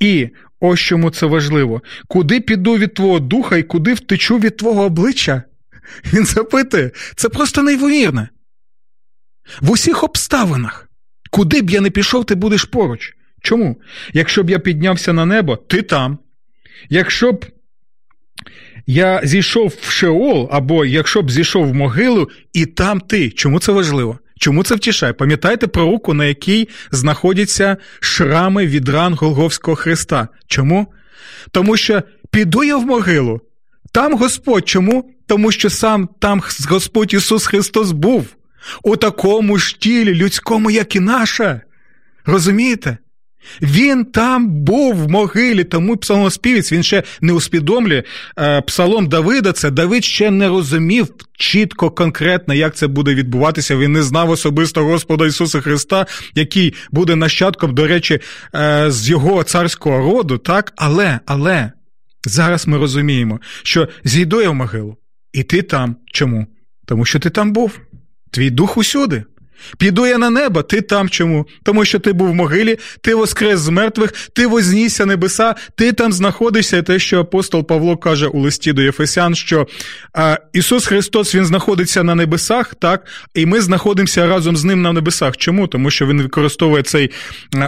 І 0.01 0.29
ось 0.61 0.81
чому 0.81 1.11
це 1.11 1.27
важливо. 1.27 1.83
Куди 2.09 2.41
піду 2.41 2.77
від 2.77 2.95
твого 2.95 3.19
духа 3.19 3.57
і 3.57 3.63
куди 3.63 3.95
втечу 3.95 4.39
від 4.39 4.57
твого 4.57 4.85
обличчя? 4.85 5.43
Він 6.13 6.25
запитує, 6.25 6.91
це 7.17 7.29
просто 7.29 7.63
неймовірне. 7.63 8.29
В 9.61 9.71
усіх 9.71 10.05
обставинах, 10.05 10.89
куди 11.31 11.63
б 11.63 11.71
я 11.71 11.81
не 11.81 11.91
пішов, 11.91 12.25
ти 12.25 12.35
будеш 12.35 12.65
поруч. 12.65 13.15
Чому? 13.43 13.81
Якщо 14.13 14.43
б 14.43 14.51
я 14.51 14.59
піднявся 14.59 15.13
на 15.13 15.27
небо, 15.27 15.57
ти 15.57 15.83
там. 15.83 16.19
Якщо 16.89 17.33
б 17.33 17.47
я 18.87 19.21
зійшов 19.25 19.75
в 19.81 19.91
Шеол, 19.91 20.49
або 20.53 20.85
якщо 20.85 21.23
б 21.23 21.31
зійшов 21.31 21.67
в 21.67 21.75
могилу, 21.75 22.29
і 22.53 22.67
там 22.67 23.01
ти. 23.01 23.31
Чому 23.31 23.61
це 23.61 23.73
важливо? 23.73 24.19
Чому 24.39 24.65
це 24.65 24.75
втішає? 24.75 25.13
Пам'ятаєте 25.13 25.67
про 25.67 25.85
руку, 25.85 26.15
на 26.15 26.25
якій 26.25 26.69
знаходяться 26.91 27.77
шрами 28.01 28.67
від 28.67 28.89
ран 28.89 29.15
Голговського 29.15 29.77
Христа? 29.77 30.29
Чому? 30.47 30.87
Тому 31.51 31.77
що 31.77 32.03
піду 32.31 32.65
я 32.65 32.77
в 32.77 32.87
могилу, 32.87 33.41
там 33.93 34.17
Господь. 34.17 34.69
Чому? 34.69 35.11
Тому 35.27 35.53
що 35.53 35.71
сам 35.71 36.09
там 36.19 36.43
Господь 36.69 37.15
Ісус 37.15 37.47
Христос 37.47 37.93
був 37.93 38.27
у 38.83 38.97
такому 38.97 39.59
ж 39.59 39.79
тілі 39.79 40.15
людському, 40.15 40.71
як 40.71 40.97
і 40.97 41.01
наше. 41.01 41.61
Розумієте? 42.27 42.99
Він 43.63 44.05
там 44.05 44.49
був 44.49 44.95
в 44.95 45.09
могилі, 45.09 45.65
тому 45.65 45.97
псалмоспівець 45.97 46.73
він 46.73 46.83
ще 46.83 47.03
не 47.21 47.33
усвідомлює 47.33 48.03
е, 48.39 48.61
псалом 48.61 49.09
Давида. 49.09 49.53
Це 49.53 49.71
Давид 49.71 50.05
ще 50.05 50.31
не 50.31 50.49
розумів 50.49 51.09
чітко, 51.39 51.91
конкретно, 51.91 52.55
як 52.55 52.77
це 52.77 52.87
буде 52.87 53.15
відбуватися. 53.15 53.77
Він 53.77 53.93
не 53.93 54.03
знав 54.03 54.31
особисто 54.31 54.85
Господа 54.85 55.27
Ісуса 55.27 55.61
Христа, 55.61 56.07
який 56.35 56.75
буде 56.91 57.17
нащадком, 57.17 57.75
до 57.75 57.87
речі, 57.87 58.21
е, 58.55 58.91
з 58.91 59.09
його 59.09 59.43
царського 59.43 59.99
роду. 59.99 60.39
Так, 60.39 60.73
але, 60.77 61.21
але 61.27 61.73
зараз 62.25 62.67
ми 62.67 62.79
розуміємо, 62.79 63.41
що 63.63 63.89
зійду 64.05 64.41
я 64.41 64.51
в 64.51 64.55
могилу, 64.55 64.97
і 65.33 65.43
ти 65.43 65.63
там. 65.63 65.97
Чому? 66.13 66.47
Тому 66.87 67.05
що 67.05 67.19
ти 67.19 67.31
там 67.31 67.53
був. 67.53 67.81
Твій 68.31 68.51
дух 68.51 68.77
усюди. 68.77 69.25
Піду 69.79 70.07
я 70.07 70.19
на 70.19 70.31
небо, 70.31 70.63
ти 70.63 70.81
там 70.81 71.09
чому? 71.09 71.47
Тому 71.63 71.85
що 71.85 71.99
ти 71.99 72.13
був 72.13 72.29
в 72.29 72.35
могилі, 72.35 72.79
ти 73.01 73.15
воскрес 73.15 73.61
з 73.61 73.69
мертвих, 73.69 74.13
ти 74.33 74.47
вознісся 74.47 75.07
небеса, 75.07 75.55
ти 75.75 75.93
там 75.93 76.13
знаходишся, 76.13 76.77
і 76.77 76.83
те, 76.83 76.99
що 76.99 77.21
апостол 77.21 77.67
Павло 77.67 77.97
каже 77.97 78.27
у 78.27 78.41
листі 78.41 78.73
до 78.73 78.83
Єфесян, 78.83 79.35
що 79.35 79.67
а, 80.13 80.39
Ісус 80.53 80.87
Христос 80.87 81.35
Він 81.35 81.47
знаходиться 81.47 82.03
на 82.03 82.15
небесах, 82.15 82.75
так, 82.75 83.07
і 83.35 83.47
ми 83.47 83.61
знаходимося 83.61 84.27
разом 84.27 84.57
з 84.57 84.65
ним 84.65 84.83
на 84.83 84.93
небесах. 84.93 85.37
Чому? 85.37 85.67
Тому 85.67 85.91
що 85.91 86.07
Він 86.07 86.23
використовує 86.23 86.83
цей 86.83 87.11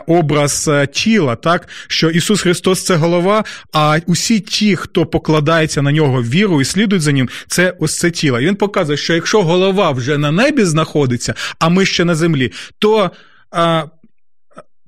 образ 0.06 0.70
тіла, 0.92 1.36
так, 1.36 1.68
що 1.88 2.10
Ісус 2.10 2.40
Христос 2.40 2.84
це 2.84 2.94
голова, 2.94 3.44
а 3.72 3.98
усі 4.06 4.40
ті, 4.40 4.76
хто 4.76 5.06
покладається 5.06 5.82
на 5.82 5.92
нього 5.92 6.22
віру 6.22 6.60
і 6.60 6.64
слідують 6.64 7.02
за 7.02 7.12
ним, 7.12 7.28
це 7.48 7.74
ось 7.78 7.98
це 7.98 8.10
тіло. 8.10 8.40
І 8.40 8.46
він 8.46 8.54
показує, 8.54 8.98
що 8.98 9.14
якщо 9.14 9.42
голова 9.42 9.90
вже 9.90 10.18
на 10.18 10.30
небі 10.30 10.64
знаходиться, 10.64 11.34
а 11.58 11.68
ми 11.68 11.79
ще 11.86 12.04
на 12.04 12.14
землі, 12.14 12.52
то 12.78 13.10
а, 13.50 13.84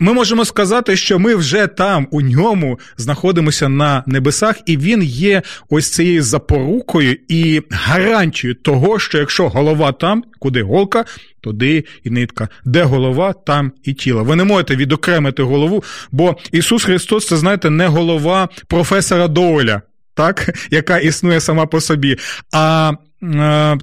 ми 0.02 0.12
можемо 0.12 0.44
сказати, 0.44 0.96
що 0.96 1.18
ми 1.18 1.34
вже 1.34 1.66
там, 1.66 2.08
у 2.10 2.20
ньому, 2.20 2.78
знаходимося 2.96 3.68
на 3.68 4.04
небесах, 4.06 4.56
і 4.66 4.76
він 4.76 5.02
є 5.02 5.42
ось 5.70 5.90
цією 5.90 6.22
запорукою 6.22 7.16
і 7.28 7.62
гарантією 7.70 8.54
того, 8.54 8.98
що 8.98 9.18
якщо 9.18 9.48
голова 9.48 9.92
там, 9.92 10.24
куди 10.38 10.62
голка, 10.62 11.04
туди 11.40 11.84
і 12.04 12.10
нитка. 12.10 12.48
Де 12.64 12.82
голова, 12.82 13.32
там 13.32 13.72
і 13.84 13.92
тіло. 13.94 14.24
Ви 14.24 14.36
не 14.36 14.44
можете 14.44 14.76
відокремити 14.76 15.42
голову, 15.42 15.84
бо 16.12 16.36
Ісус 16.52 16.84
Христос, 16.84 17.26
це 17.26 17.36
знаєте, 17.36 17.70
не 17.70 17.86
голова 17.86 18.48
професора 18.66 19.28
Доуля, 19.28 19.82
так, 20.14 20.50
яка 20.70 20.98
існує 20.98 21.40
сама 21.40 21.66
по 21.66 21.80
собі. 21.80 22.16
а 22.52 22.92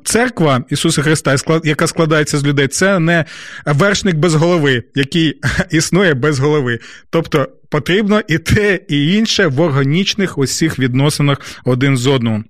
Церква 0.04 0.64
Ісуса 0.70 1.02
Христа, 1.02 1.36
яка 1.64 1.88
складається 1.88 2.38
з 2.38 2.46
людей, 2.46 2.68
це 2.68 3.00
не 3.00 3.26
вершник 3.66 4.16
без 4.16 4.36
голови, 4.36 4.84
який 4.96 5.36
існує 5.72 6.14
без 6.14 6.40
голови. 6.40 6.80
Тобто 7.10 7.48
потрібно 7.70 8.22
і 8.28 8.38
те, 8.38 8.80
і 8.88 9.14
інше 9.14 9.48
в 9.48 9.62
органічних 9.62 10.38
усіх 10.38 10.80
відносинах 10.80 11.42
один 11.66 11.98
з 11.98 12.08
одним. 12.08 12.46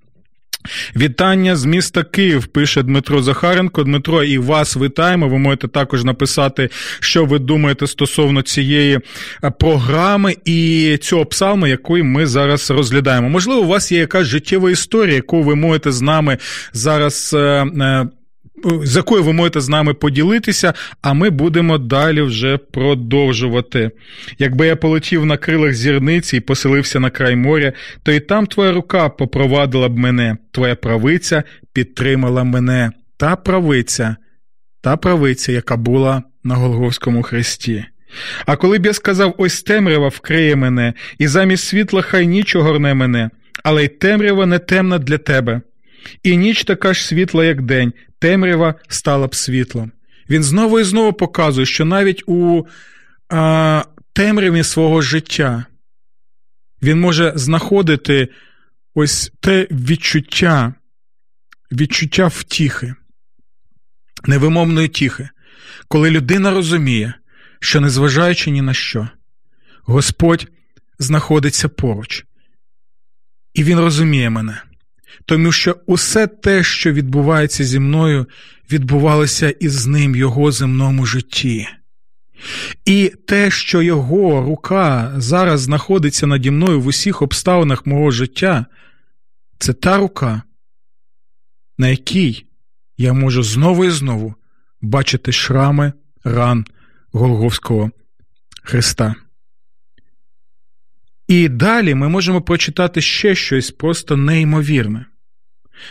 Вітання 0.96 1.56
з 1.56 1.64
міста 1.64 2.02
Київ, 2.02 2.46
пише 2.46 2.82
Дмитро 2.82 3.22
Захаренко. 3.22 3.84
Дмитро, 3.84 4.24
і 4.24 4.38
вас 4.38 4.76
вітаємо. 4.76 5.28
Ви 5.28 5.38
можете 5.38 5.68
також 5.68 6.04
написати, 6.04 6.68
що 7.00 7.24
ви 7.24 7.38
думаєте 7.38 7.86
стосовно 7.86 8.42
цієї 8.42 9.00
програми 9.58 10.36
і 10.44 10.98
цього 11.02 11.26
псалму, 11.26 11.66
який 11.66 12.02
ми 12.02 12.26
зараз 12.26 12.70
розглядаємо. 12.70 13.28
Можливо, 13.28 13.60
у 13.60 13.66
вас 13.66 13.92
є 13.92 13.98
якась 13.98 14.26
життєва 14.26 14.70
історія, 14.70 15.14
яку 15.14 15.42
ви 15.42 15.54
можете 15.54 15.92
з 15.92 16.02
нами 16.02 16.38
зараз 16.72 17.34
е, 17.34 17.38
е, 17.38 18.08
з 18.82 18.96
якою 18.96 19.22
ви 19.22 19.32
можете 19.32 19.60
з 19.60 19.68
нами 19.68 19.94
поділитися, 19.94 20.74
а 21.02 21.12
ми 21.12 21.30
будемо 21.30 21.78
далі 21.78 22.22
вже 22.22 22.58
продовжувати. 22.58 23.90
Якби 24.38 24.66
я 24.66 24.76
полетів 24.76 25.26
на 25.26 25.36
крилах 25.36 25.74
зірниці 25.74 26.36
і 26.36 26.40
поселився 26.40 27.00
на 27.00 27.10
край 27.10 27.36
моря, 27.36 27.72
то 28.02 28.12
і 28.12 28.20
там 28.20 28.46
твоя 28.46 28.72
рука 28.72 29.08
попровадила 29.08 29.88
б 29.88 29.98
мене, 29.98 30.36
твоя 30.52 30.74
правиця 30.74 31.42
підтримала 31.72 32.44
мене, 32.44 32.90
та 33.16 33.36
правиця, 33.36 34.16
та 34.80 34.96
правиця, 34.96 35.52
яка 35.52 35.76
була 35.76 36.22
на 36.44 36.54
Голговському 36.54 37.22
хресті. 37.22 37.84
А 38.46 38.56
коли 38.56 38.78
б 38.78 38.86
я 38.86 38.92
сказав, 38.92 39.34
ось 39.38 39.62
темрява 39.62 40.08
вкриє 40.08 40.56
мене, 40.56 40.94
і 41.18 41.26
замість 41.26 41.64
світла 41.64 42.02
хай 42.02 42.26
ніч 42.26 42.56
огорне 42.56 42.94
мене, 42.94 43.30
але 43.64 43.84
й 43.84 43.88
темрява 43.88 44.46
не 44.46 44.58
темна 44.58 44.98
для 44.98 45.18
тебе. 45.18 45.60
І 46.22 46.36
ніч 46.36 46.64
така 46.64 46.94
ж 46.94 47.06
світла, 47.06 47.44
як 47.44 47.62
день, 47.62 47.92
темрява 48.18 48.74
стала 48.88 49.26
б 49.26 49.34
світлом. 49.34 49.92
Він 50.30 50.42
знову 50.42 50.80
і 50.80 50.84
знову 50.84 51.12
показує, 51.12 51.66
що 51.66 51.84
навіть 51.84 52.22
у 52.26 52.66
а, 53.28 53.84
темряві 54.12 54.64
свого 54.64 55.02
життя 55.02 55.64
він 56.82 57.00
може 57.00 57.32
знаходити 57.36 58.28
ось 58.94 59.32
те 59.40 59.68
відчуття, 59.70 60.74
відчуття 61.72 62.26
втіхи, 62.26 62.94
невимовної 64.24 64.88
тіхи, 64.88 65.28
коли 65.88 66.10
людина 66.10 66.50
розуміє, 66.50 67.14
що, 67.60 67.80
незважаючи 67.80 68.50
ні 68.50 68.62
на 68.62 68.74
що, 68.74 69.08
Господь 69.82 70.48
знаходиться 70.98 71.68
поруч, 71.68 72.24
і 73.54 73.64
Він 73.64 73.78
розуміє 73.78 74.30
мене 74.30 74.62
тому 75.24 75.52
що 75.52 75.76
усе 75.86 76.26
те, 76.26 76.62
що 76.62 76.92
відбувається 76.92 77.64
зі 77.64 77.78
мною, 77.78 78.26
відбувалося 78.72 79.50
і 79.50 79.68
з 79.68 79.86
ним 79.86 80.16
його 80.16 80.52
земному 80.52 81.06
житті. 81.06 81.68
І 82.84 83.12
те, 83.26 83.50
що 83.50 83.82
його 83.82 84.42
рука 84.42 85.12
зараз 85.16 85.60
знаходиться 85.60 86.26
наді 86.26 86.50
мною 86.50 86.80
в 86.80 86.86
усіх 86.86 87.22
обставинах 87.22 87.86
мого 87.86 88.10
життя, 88.10 88.66
це 89.58 89.72
та 89.72 89.96
рука, 89.96 90.42
на 91.78 91.88
якій 91.88 92.46
я 92.98 93.12
можу 93.12 93.42
знову 93.42 93.84
і 93.84 93.90
знову 93.90 94.34
бачити 94.80 95.32
шрами 95.32 95.92
ран 96.24 96.66
Голговського 97.12 97.90
Христа. 98.62 99.14
І 101.30 101.48
далі 101.48 101.94
ми 101.94 102.08
можемо 102.08 102.42
прочитати 102.42 103.00
ще 103.00 103.34
щось 103.34 103.70
просто 103.70 104.16
неймовірне. 104.16 105.06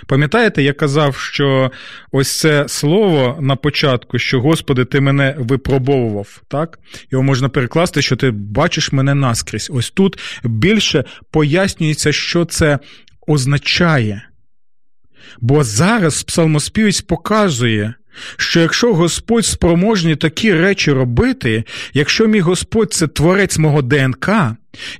Пам'ятаєте, 0.08 0.64
я 0.64 0.74
казав, 0.74 1.16
що 1.16 1.72
ось 2.12 2.40
це 2.40 2.66
слово 2.68 3.38
на 3.42 3.56
початку, 3.56 4.20
що 4.20 4.42
Господи, 4.42 4.86
ти 4.86 5.02
мене 5.02 5.36
випробовував, 5.38 6.42
так? 6.48 6.80
Його 7.12 7.24
можна 7.24 7.50
перекласти, 7.50 8.02
що 8.02 8.16
ти 8.16 8.32
бачиш 8.32 8.92
мене 8.92 9.16
наскрізь. 9.16 9.70
Ось 9.74 9.90
тут 9.90 10.20
більше 10.44 11.04
пояснюється, 11.32 12.12
що 12.12 12.46
це 12.46 12.80
означає. 13.28 14.30
Бо 15.42 15.64
зараз 15.64 16.24
псалмоспівець 16.24 17.02
показує, 17.02 17.94
що 18.38 18.60
якщо 18.60 18.94
Господь 18.94 19.46
спроможний 19.46 20.16
такі 20.16 20.54
речі 20.54 20.92
робити, 20.92 21.64
якщо 21.94 22.28
мій 22.28 22.40
Господь 22.40 22.94
це 22.94 23.08
творець 23.08 23.58
мого 23.58 23.82
ДНК, 23.82 24.30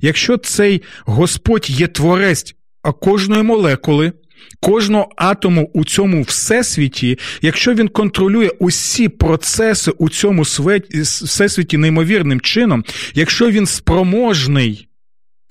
якщо 0.00 0.36
цей 0.36 0.82
Господь 1.04 1.70
є 1.70 1.86
творець 1.86 2.54
кожної 3.00 3.42
молекули, 3.42 4.12
кожного 4.60 5.08
атому 5.16 5.70
у 5.74 5.84
цьому 5.84 6.22
всесвіті, 6.22 7.18
якщо 7.42 7.74
він 7.74 7.88
контролює 7.88 8.50
усі 8.58 9.08
процеси 9.08 9.90
у 9.90 10.08
цьому 10.08 10.42
всесвіті 10.42 11.76
неймовірним 11.76 12.40
чином, 12.40 12.84
якщо 13.14 13.50
він 13.50 13.66
спроможний 13.66 14.89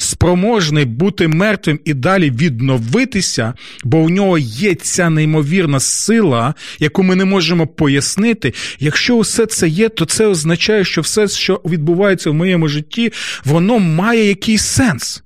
спроможний 0.01 0.85
бути 0.85 1.27
мертвим 1.27 1.79
і 1.85 1.93
далі 1.93 2.31
відновитися, 2.31 3.53
бо 3.83 3.97
у 3.97 4.09
нього 4.09 4.37
є 4.37 4.75
ця 4.75 5.09
неймовірна 5.09 5.79
сила, 5.79 6.53
яку 6.79 7.03
ми 7.03 7.15
не 7.15 7.25
можемо 7.25 7.67
пояснити. 7.67 8.53
Якщо 8.79 9.15
усе 9.15 9.45
це 9.45 9.67
є, 9.67 9.89
то 9.89 10.05
це 10.05 10.25
означає, 10.25 10.85
що 10.85 11.01
все, 11.01 11.27
що 11.27 11.61
відбувається 11.65 12.29
в 12.29 12.33
моєму 12.33 12.67
житті, 12.67 13.11
воно 13.45 13.79
має 13.79 14.27
якийсь 14.27 14.65
сенс. 14.65 15.23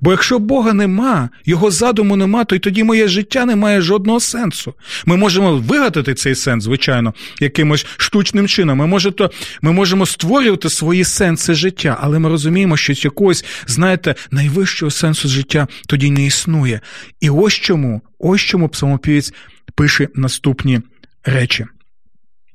Бо 0.00 0.10
якщо 0.10 0.38
Бога 0.38 0.72
нема, 0.72 1.28
його 1.44 1.70
задуму 1.70 2.16
нема, 2.16 2.44
то 2.44 2.56
й 2.56 2.58
тоді 2.58 2.84
моє 2.84 3.08
життя 3.08 3.44
не 3.44 3.56
має 3.56 3.80
жодного 3.80 4.20
сенсу. 4.20 4.74
Ми 5.06 5.16
можемо 5.16 5.56
вигадати 5.56 6.14
цей 6.14 6.34
сенс, 6.34 6.64
звичайно, 6.64 7.14
якимось 7.40 7.86
штучним 7.96 8.48
чином. 8.48 8.78
Ми, 8.78 8.86
може, 8.86 9.10
то, 9.10 9.30
ми 9.62 9.72
можемо 9.72 10.06
створювати 10.06 10.70
свої 10.70 11.04
сенси 11.04 11.54
життя, 11.54 11.98
але 12.00 12.18
ми 12.18 12.28
розуміємо, 12.28 12.76
що 12.76 12.92
якогось, 12.92 13.44
знаєте, 13.66 14.14
найвищого 14.30 14.90
сенсу 14.90 15.28
життя 15.28 15.66
тоді 15.86 16.10
не 16.10 16.26
існує. 16.26 16.80
І 17.20 17.30
ось 17.30 17.54
чому, 17.54 18.02
ось 18.18 18.40
чому 18.40 18.68
псалмопівець 18.68 19.32
пише 19.74 20.08
наступні 20.14 20.80
речі. 21.24 21.66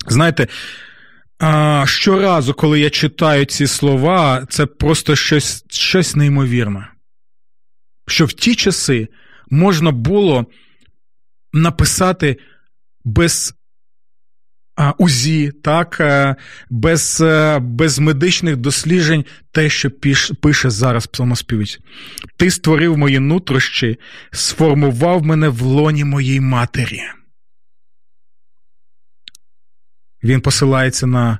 Знаєте, 0.07 0.47
а, 1.39 1.83
щоразу, 1.87 2.53
коли 2.53 2.79
я 2.79 2.89
читаю 2.89 3.45
ці 3.45 3.67
слова, 3.67 4.45
це 4.49 4.65
просто 4.65 5.15
щось, 5.15 5.65
щось 5.69 6.15
неймовірне 6.15 6.87
що 8.07 8.25
в 8.25 8.33
ті 8.33 8.55
часи 8.55 9.07
можна 9.49 9.91
було 9.91 10.45
написати 11.53 12.37
без 13.03 13.53
УЗІ, 14.97 15.51
так, 15.63 15.97
е, 15.99 16.35
без 16.69 17.21
е, 17.21 17.59
без 17.59 17.99
медичних 17.99 18.57
досліджень 18.57 19.25
те, 19.51 19.69
що 19.69 19.91
піш, 19.91 20.31
пише 20.41 20.69
зараз 20.69 21.07
псалмоспівець. 21.07 21.79
Ти 22.37 22.51
створив 22.51 22.97
мої 22.97 23.19
нутрощі, 23.19 23.97
сформував 24.31 25.23
мене 25.23 25.49
в 25.49 25.61
лоні 25.61 26.03
моїй 26.03 26.39
матері. 26.39 27.01
Він 30.23 30.41
посилається 30.41 31.07
на 31.07 31.39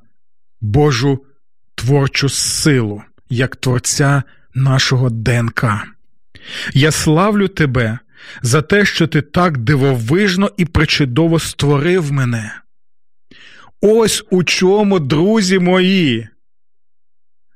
Божу 0.62 1.26
творчу 1.76 2.30
силу, 2.30 3.04
як 3.30 3.56
творця 3.56 4.24
нашого 4.54 5.10
ДНК. 5.10 5.66
Я 6.74 6.92
славлю 6.92 7.48
тебе 7.48 8.00
за 8.42 8.62
те, 8.62 8.86
що 8.86 9.08
ти 9.08 9.22
так 9.22 9.58
дивовижно 9.58 10.52
і 10.58 10.66
причудово 10.66 11.40
створив 11.40 12.12
мене. 12.12 12.62
Ось 13.82 14.24
у 14.32 14.44
чому, 14.44 15.00
друзі 15.00 15.60
мої, 15.60 16.28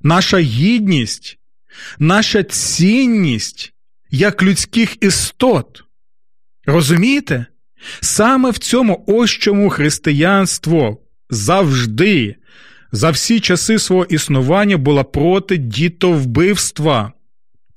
наша 0.01 0.39
гідність, 0.39 1.39
наша 1.99 2.43
цінність 2.43 3.73
як 4.11 4.43
людських 4.43 5.03
істот. 5.03 5.83
Розумієте? 6.65 7.45
Саме 8.01 8.49
в 8.51 8.57
цьому 8.57 9.03
ось 9.07 9.31
чому 9.31 9.69
християнство 9.69 10.97
завжди, 11.29 12.35
за 12.91 13.11
всі 13.11 13.39
часи 13.39 13.79
свого 13.79 14.05
існування 14.05 14.77
було 14.77 15.03
проти 15.03 15.57
дітовбивства 15.57 17.13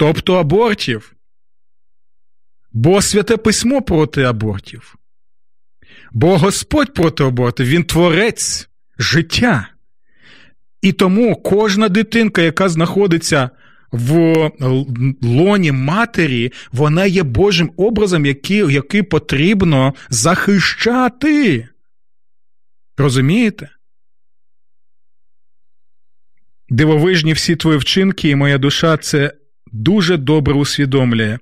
тобто 0.03 0.35
абортів. 0.35 1.15
Бо 2.73 3.03
святе 3.03 3.37
письмо 3.37 3.83
проти 3.83 4.23
абортів. 4.23 4.97
Бо 6.12 6.38
Господь 6.38 6.95
проти 6.95 7.25
абортів, 7.25 7.67
Він 7.67 7.85
творець 7.85 8.69
життя. 8.99 9.69
І 10.81 10.93
тому 10.93 11.37
кожна 11.37 11.88
дитинка, 11.88 12.43
яка 12.43 12.69
знаходиться 12.69 13.51
в 13.93 14.51
лоні 15.23 15.73
матері, 15.73 16.53
вона 16.73 17.07
є 17.07 17.23
Божим 17.23 17.73
образом, 17.77 18.27
який, 18.27 18.73
який 18.73 19.03
потрібно 19.03 19.95
захищати. 20.11 21.69
Розумієте? 22.97 23.69
Дивовижні 26.69 27.33
всі 27.33 27.57
твої 27.57 27.79
вчинки, 27.79 28.29
і 28.29 28.37
моя 28.37 28.59
душа 28.59 28.97
це 28.97 29.33
дуже 29.72 30.16
добре 30.16 30.54
усвідомлює. 30.54 31.38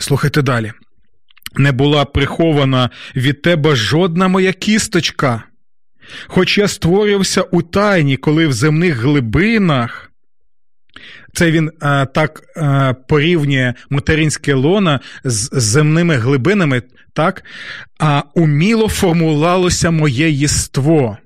Слухайте 0.00 0.42
далі. 0.42 0.72
Не 1.54 1.72
була 1.72 2.04
прихована 2.04 2.90
від 3.16 3.42
тебе 3.42 3.76
жодна 3.76 4.28
моя 4.28 4.52
кісточка. 4.52 5.42
Хоч 6.26 6.58
я 6.58 6.68
створювався 6.68 7.42
у 7.42 7.62
тайні, 7.62 8.16
коли 8.16 8.46
в 8.46 8.52
земних 8.52 8.96
глибинах. 8.96 10.10
Це 11.34 11.50
він 11.50 11.70
а, 11.80 12.02
е, 12.02 12.06
так 12.06 12.42
а, 12.56 12.90
е, 12.90 12.94
порівнює 13.08 13.74
материнське 13.90 14.54
лона 14.54 15.00
з 15.24 15.50
земними 15.52 16.16
глибинами, 16.16 16.82
так, 17.12 17.44
а 17.98 18.22
уміло 18.34 18.88
формулалося 18.88 19.90
моє 19.90 20.30
єство. 20.30 21.18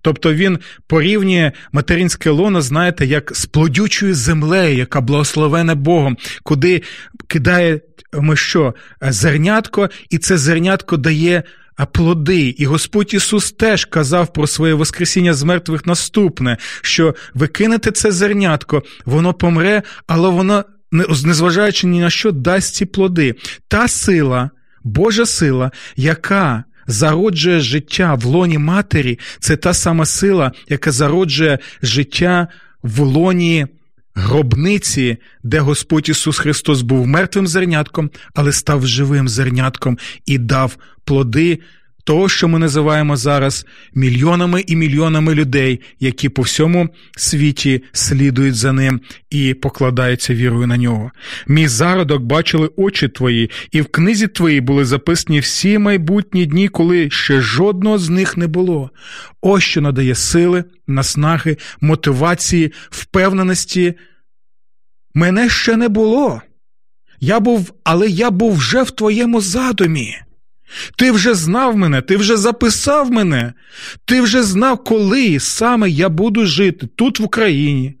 Тобто 0.00 0.34
він 0.34 0.58
порівнює 0.86 1.52
материнське 1.72 2.30
лоно, 2.30 2.62
знаєте, 2.62 3.06
як 3.06 3.36
з 3.36 3.46
плодючою 3.46 4.14
землею, 4.14 4.76
яка 4.76 5.00
благословена 5.00 5.74
Богом, 5.74 6.16
куди 6.42 6.82
кидає 7.26 7.80
ми 8.12 8.36
що, 8.36 8.74
зернятко, 9.02 9.90
і 10.10 10.18
це 10.18 10.38
зернятко 10.38 10.96
дає 10.96 11.42
плоди. 11.92 12.54
І 12.58 12.66
Господь 12.66 13.14
Ісус 13.14 13.52
теж 13.52 13.84
казав 13.84 14.32
про 14.32 14.46
своє 14.46 14.74
Воскресіння 14.74 15.34
з 15.34 15.42
мертвих 15.42 15.86
наступне, 15.86 16.56
що 16.82 17.14
ви 17.34 17.46
кинете 17.46 17.90
це 17.90 18.12
зернятко, 18.12 18.82
воно 19.04 19.34
помре, 19.34 19.82
але 20.06 20.28
воно, 20.28 20.64
незважаючи 21.24 21.86
ні 21.86 22.00
на 22.00 22.10
що, 22.10 22.32
дасть 22.32 22.74
ці 22.74 22.84
плоди. 22.86 23.34
Та 23.68 23.88
сила, 23.88 24.50
Божа 24.84 25.26
сила, 25.26 25.70
яка 25.96 26.64
зароджує 26.86 27.60
життя 27.60 28.14
в 28.14 28.24
лоні 28.24 28.58
матері, 28.58 29.18
це 29.40 29.56
та 29.56 29.74
сама 29.74 30.06
сила, 30.06 30.52
яка 30.68 30.92
зароджує 30.92 31.58
життя 31.82 32.48
в 32.82 33.00
лоні 33.00 33.66
гробниці, 34.14 35.16
де 35.42 35.60
Господь 35.60 36.08
Ісус 36.08 36.38
Христос 36.38 36.82
був 36.82 37.06
мертвим 37.06 37.46
зернятком, 37.46 38.10
але 38.34 38.52
став 38.52 38.86
живим 38.86 39.28
зернятком 39.28 39.98
і 40.26 40.38
дав 40.38 40.76
плоди 41.04 41.60
того, 42.06 42.28
що 42.28 42.48
ми 42.48 42.58
називаємо 42.58 43.16
зараз 43.16 43.66
мільйонами 43.94 44.64
і 44.66 44.76
мільйонами 44.76 45.34
людей, 45.34 45.80
які 46.00 46.28
по 46.28 46.42
всьому 46.42 46.88
світі 47.16 47.82
слідують 47.92 48.54
за 48.54 48.72
ним 48.72 49.00
і 49.30 49.54
покладаються 49.54 50.34
вірою 50.34 50.66
на 50.66 50.76
нього. 50.76 51.10
Мій 51.48 51.68
зародок 51.68 52.22
бачили 52.22 52.70
очі 52.76 53.08
твої, 53.08 53.50
і 53.72 53.80
в 53.80 53.86
книзі 53.86 54.26
твоїй 54.26 54.60
були 54.60 54.84
записані 54.84 55.40
всі 55.40 55.78
майбутні 55.78 56.46
дні, 56.46 56.68
коли 56.68 57.10
ще 57.10 57.40
жодного 57.40 57.98
з 57.98 58.08
них 58.08 58.36
не 58.36 58.46
було. 58.46 58.90
Ось 59.40 59.62
що 59.62 59.80
надає 59.80 60.14
сили, 60.14 60.64
наснаги, 60.86 61.56
мотивації, 61.80 62.72
впевненості. 62.90 63.94
Мене 65.14 65.48
ще 65.48 65.76
не 65.76 65.88
було. 65.88 66.42
Я 67.20 67.40
був, 67.40 67.72
але 67.84 68.08
я 68.08 68.30
був 68.30 68.56
вже 68.56 68.82
в 68.82 68.90
твоєму 68.90 69.40
задумі. 69.40 70.16
Ти 70.96 71.10
вже 71.10 71.34
знав 71.34 71.76
мене, 71.76 72.00
ти 72.00 72.16
вже 72.16 72.36
записав 72.36 73.10
мене, 73.10 73.52
ти 74.04 74.20
вже 74.20 74.42
знав, 74.42 74.84
коли 74.84 75.40
саме 75.40 75.90
я 75.90 76.08
буду 76.08 76.46
жити 76.46 76.86
тут 76.96 77.20
в 77.20 77.22
Україні. 77.22 77.94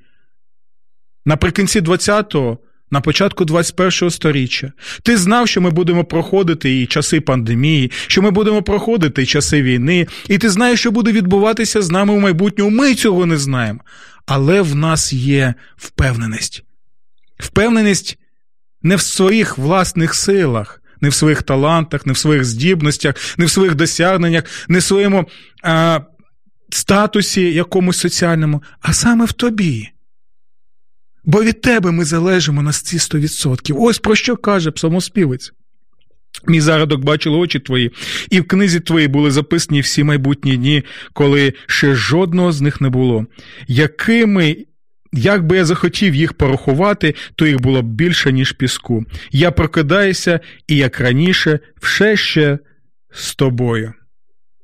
Наприкінці 1.24 1.80
20-го, 1.80 2.58
на 2.90 3.00
початку 3.00 3.44
21-го 3.44 4.10
сторіччя. 4.10 4.72
Ти 5.02 5.16
знав, 5.16 5.48
що 5.48 5.60
ми 5.60 5.70
будемо 5.70 6.04
проходити 6.04 6.82
і 6.82 6.86
часи 6.86 7.20
пандемії, 7.20 7.90
що 8.06 8.22
ми 8.22 8.30
будемо 8.30 8.62
проходити 8.62 9.22
і 9.22 9.26
часи 9.26 9.62
війни, 9.62 10.06
і 10.28 10.38
ти 10.38 10.50
знаєш, 10.50 10.80
що 10.80 10.90
буде 10.90 11.12
відбуватися 11.12 11.82
з 11.82 11.90
нами 11.90 12.14
в 12.14 12.20
майбутньому. 12.20 12.70
Ми 12.70 12.94
цього 12.94 13.26
не 13.26 13.36
знаємо. 13.36 13.80
Але 14.26 14.62
в 14.62 14.74
нас 14.74 15.12
є 15.12 15.54
впевненість. 15.76 16.62
Впевненість 17.38 18.18
не 18.82 18.96
в 18.96 19.00
своїх 19.00 19.58
власних 19.58 20.14
силах 20.14 20.82
не 21.00 21.08
в 21.08 21.14
своїх 21.14 21.42
талантах, 21.42 22.06
не 22.06 22.12
в 22.12 22.16
своїх 22.16 22.44
здібностях, 22.44 23.38
не 23.38 23.44
в 23.44 23.50
своїх 23.50 23.74
досягненнях, 23.74 24.44
не 24.68 24.78
в 24.78 24.82
своєму 24.82 25.28
а, 25.62 26.00
статусі 26.70 27.52
якомусь 27.52 27.98
соціальному, 27.98 28.62
а 28.80 28.92
саме 28.92 29.24
в 29.24 29.32
тобі. 29.32 29.88
Бо 31.24 31.42
від 31.42 31.60
тебе 31.60 31.90
ми 31.90 32.04
залежимо 32.04 32.62
на 32.62 32.72
ці 32.72 32.96
100%. 32.96 33.74
Ось 33.78 33.98
про 33.98 34.14
що 34.14 34.36
каже 34.36 34.70
псалмоспівець. 34.70 35.52
Мій 36.46 36.60
зародок 36.60 37.04
бачили 37.04 37.36
очі 37.36 37.58
твої, 37.58 37.90
і 38.30 38.40
в 38.40 38.48
книзі 38.48 38.80
твоїй 38.80 39.08
були 39.08 39.30
записані 39.30 39.80
всі 39.80 40.04
майбутні 40.04 40.56
дні, 40.56 40.82
коли 41.12 41.52
ще 41.66 41.94
жодного 41.94 42.52
з 42.52 42.60
них 42.60 42.80
не 42.80 42.88
було. 42.88 43.26
Якими 43.68 44.56
як 45.12 45.46
би 45.46 45.56
я 45.56 45.64
захотів 45.64 46.14
їх 46.14 46.32
порахувати, 46.32 47.14
то 47.34 47.46
їх 47.46 47.60
було 47.60 47.82
б 47.82 47.86
більше, 47.86 48.32
ніж 48.32 48.52
піску. 48.52 49.04
Я 49.30 49.50
прокидаюся 49.50 50.40
і, 50.68 50.76
як 50.76 51.00
раніше, 51.00 51.58
все 51.80 52.16
ще 52.16 52.58
з 53.12 53.34
тобою. 53.34 53.92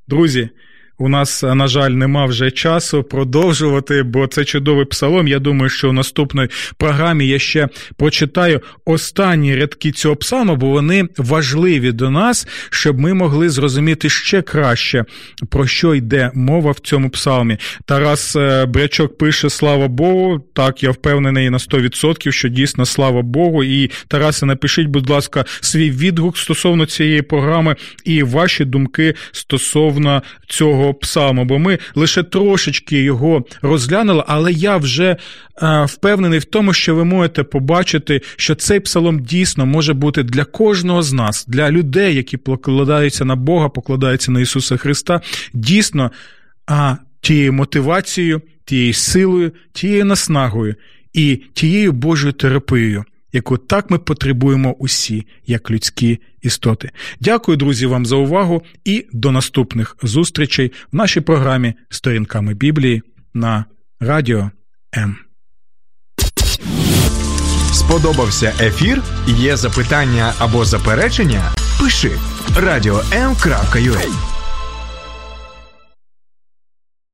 Друзі, 0.07 0.49
у 0.97 1.09
нас, 1.09 1.43
на 1.43 1.67
жаль, 1.67 1.91
нема 1.91 2.25
вже 2.25 2.51
часу 2.51 3.03
продовжувати, 3.03 4.03
бо 4.03 4.27
це 4.27 4.45
чудовий 4.45 4.85
псалом. 4.85 5.27
Я 5.27 5.39
думаю, 5.39 5.69
що 5.69 5.89
у 5.89 5.93
наступній 5.93 6.47
програмі 6.77 7.27
я 7.27 7.39
ще 7.39 7.69
прочитаю 7.97 8.61
останні 8.85 9.55
рядки 9.55 9.91
цього 9.91 10.15
псалму, 10.15 10.55
бо 10.55 10.69
вони 10.69 11.07
важливі 11.17 11.91
до 11.91 12.09
нас, 12.09 12.47
щоб 12.69 12.99
ми 12.99 13.13
могли 13.13 13.49
зрозуміти 13.49 14.09
ще 14.09 14.41
краще, 14.41 15.05
про 15.49 15.67
що 15.67 15.95
йде 15.95 16.31
мова 16.33 16.71
в 16.71 16.79
цьому 16.79 17.09
псалмі. 17.09 17.57
Тарас 17.85 18.35
е, 18.35 18.65
Брячок 18.65 19.17
пише: 19.17 19.49
Слава 19.49 19.87
Богу. 19.87 20.39
Так, 20.53 20.83
я 20.83 20.91
впевнений 20.91 21.49
на 21.49 21.57
100%, 21.57 22.31
що 22.31 22.49
дійсно 22.49 22.85
слава 22.85 23.21
Богу. 23.21 23.63
І 23.63 23.91
Тарасе, 24.07 24.45
напишіть, 24.45 24.87
будь 24.87 25.09
ласка, 25.09 25.45
свій 25.61 25.91
відгук 25.91 26.37
стосовно 26.37 26.85
цієї 26.85 27.21
програми 27.21 27.75
і 28.05 28.23
ваші 28.23 28.65
думки 28.65 29.13
стосовно 29.31 30.23
цього 30.47 30.82
псалму, 30.91 31.45
бо 31.45 31.59
ми 31.59 31.79
лише 31.95 32.23
трошечки 32.23 33.03
його 33.03 33.45
розглянули, 33.61 34.23
але 34.27 34.51
я 34.51 34.77
вже 34.77 35.15
е, 35.61 35.85
впевнений 35.85 36.39
в 36.39 36.45
тому, 36.45 36.73
що 36.73 36.95
ви 36.95 37.05
можете 37.05 37.43
побачити, 37.43 38.21
що 38.35 38.55
цей 38.55 38.79
псалом 38.79 39.19
дійсно 39.19 39.65
може 39.65 39.93
бути 39.93 40.23
для 40.23 40.45
кожного 40.45 41.01
з 41.01 41.13
нас, 41.13 41.45
для 41.47 41.71
людей, 41.71 42.15
які 42.15 42.37
покладаються 42.37 43.25
на 43.25 43.35
Бога, 43.35 43.69
покладаються 43.69 44.31
на 44.31 44.39
Ісуса 44.39 44.77
Христа, 44.77 45.21
дійсно 45.53 46.11
тією 47.21 47.53
мотивацією, 47.53 48.41
тією 48.65 48.93
силою, 48.93 49.51
тією 49.73 50.05
наснагою 50.05 50.75
і 51.13 51.41
тією 51.53 51.91
Божою 51.91 52.33
терапією. 52.33 53.03
Яку 53.33 53.57
так 53.57 53.89
ми 53.91 53.97
потребуємо 53.97 54.73
усі, 54.79 55.27
як 55.45 55.71
людські 55.71 56.19
істоти. 56.41 56.91
Дякую, 57.19 57.57
друзі, 57.57 57.85
вам 57.85 58.05
за 58.05 58.15
увагу 58.15 58.63
і 58.85 59.05
до 59.11 59.31
наступних 59.31 59.97
зустрічей 60.03 60.71
в 60.91 60.95
нашій 60.95 61.21
програмі 61.21 61.73
Сторінками 61.89 62.53
Біблії 62.53 63.01
на 63.33 63.65
Радіо 63.99 64.51
М. 64.97 65.17
Сподобався 67.73 68.53
ефір? 68.59 69.01
Є 69.27 69.57
запитання 69.57 70.33
або 70.39 70.65
заперечення? 70.65 71.51
Пиши 71.79 72.11
радіом.ua 72.57 74.32